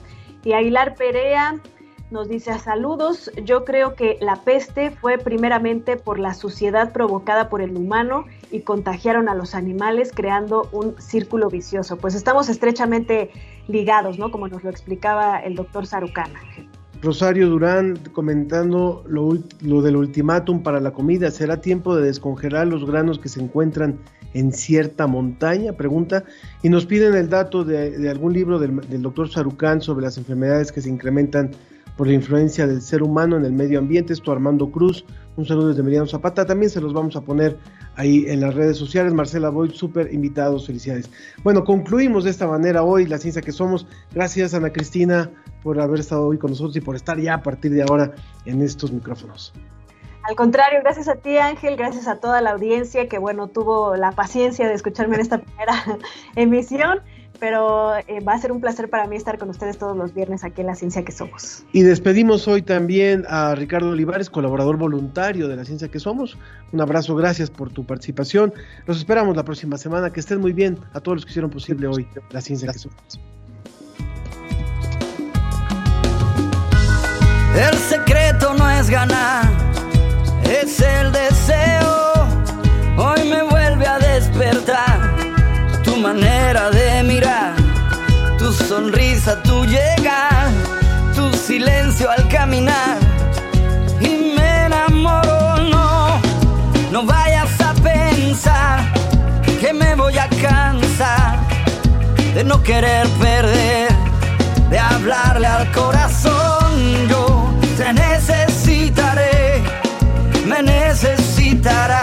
[0.44, 1.62] Y Aguilar Perea
[2.14, 7.60] nos dice saludos, yo creo que la peste fue primeramente por la suciedad provocada por
[7.60, 11.98] el humano y contagiaron a los animales creando un círculo vicioso.
[11.98, 13.32] Pues estamos estrechamente
[13.68, 14.30] ligados, ¿no?
[14.30, 16.40] Como nos lo explicaba el doctor Sarucana.
[17.02, 21.32] Rosario Durán comentando lo, lo, del ultimátum para la comida.
[21.32, 23.98] ¿Será tiempo de descongelar los granos que se encuentran
[24.36, 25.74] en cierta montaña?
[25.74, 26.24] Pregunta.
[26.62, 30.72] Y nos piden el dato de, algún libro del, del doctor Sarucán sobre las enfermedades
[30.72, 31.52] que se incrementan
[31.98, 34.14] por la influencia del ser humano en el medio ambiente.
[34.14, 36.46] Esto Armando Cruz, un saludo desde Meridiano Zapata.
[36.46, 37.58] También se los vamos a poner
[37.96, 39.14] ahí en las redes sociales.
[39.14, 41.10] Marcela Boyd, súper invitados, felicidades.
[41.44, 43.88] Bueno, concluimos de esta manera hoy la ciencia que somos.
[44.14, 45.30] Gracias Ana Cristina
[45.62, 48.12] por haber estado hoy con nosotros y por estar ya a partir de ahora
[48.46, 49.54] en estos micrófonos.
[50.24, 54.14] Al contrario, gracias a ti Ángel, gracias a toda la audiencia que bueno tuvo la
[54.14, 55.74] paciencia de escucharme en esta primera
[56.36, 57.02] emisión
[57.40, 60.44] pero eh, va a ser un placer para mí estar con ustedes todos los viernes
[60.44, 61.64] aquí en La Ciencia que Somos.
[61.72, 66.38] Y despedimos hoy también a Ricardo Olivares, colaborador voluntario de La Ciencia que Somos.
[66.72, 68.54] Un abrazo, gracias por tu participación.
[68.86, 70.12] Los esperamos la próxima semana.
[70.12, 73.20] Que estén muy bien a todos los que hicieron posible hoy La Ciencia que Somos.
[77.56, 79.46] El secreto no es ganar,
[80.44, 82.14] es el deseo.
[82.98, 85.13] Hoy me vuelve a despertar
[86.04, 87.54] manera de mirar,
[88.38, 90.50] tu sonrisa, tu llegar,
[91.16, 92.98] tu silencio al caminar.
[94.02, 96.20] Y me enamoro, no,
[96.92, 98.82] no vayas a pensar
[99.62, 101.40] que me voy a cansar
[102.36, 103.88] de no querer perder,
[104.70, 107.08] de hablarle al corazón.
[107.08, 109.64] Yo te necesitaré,
[110.46, 112.03] me necesitarás.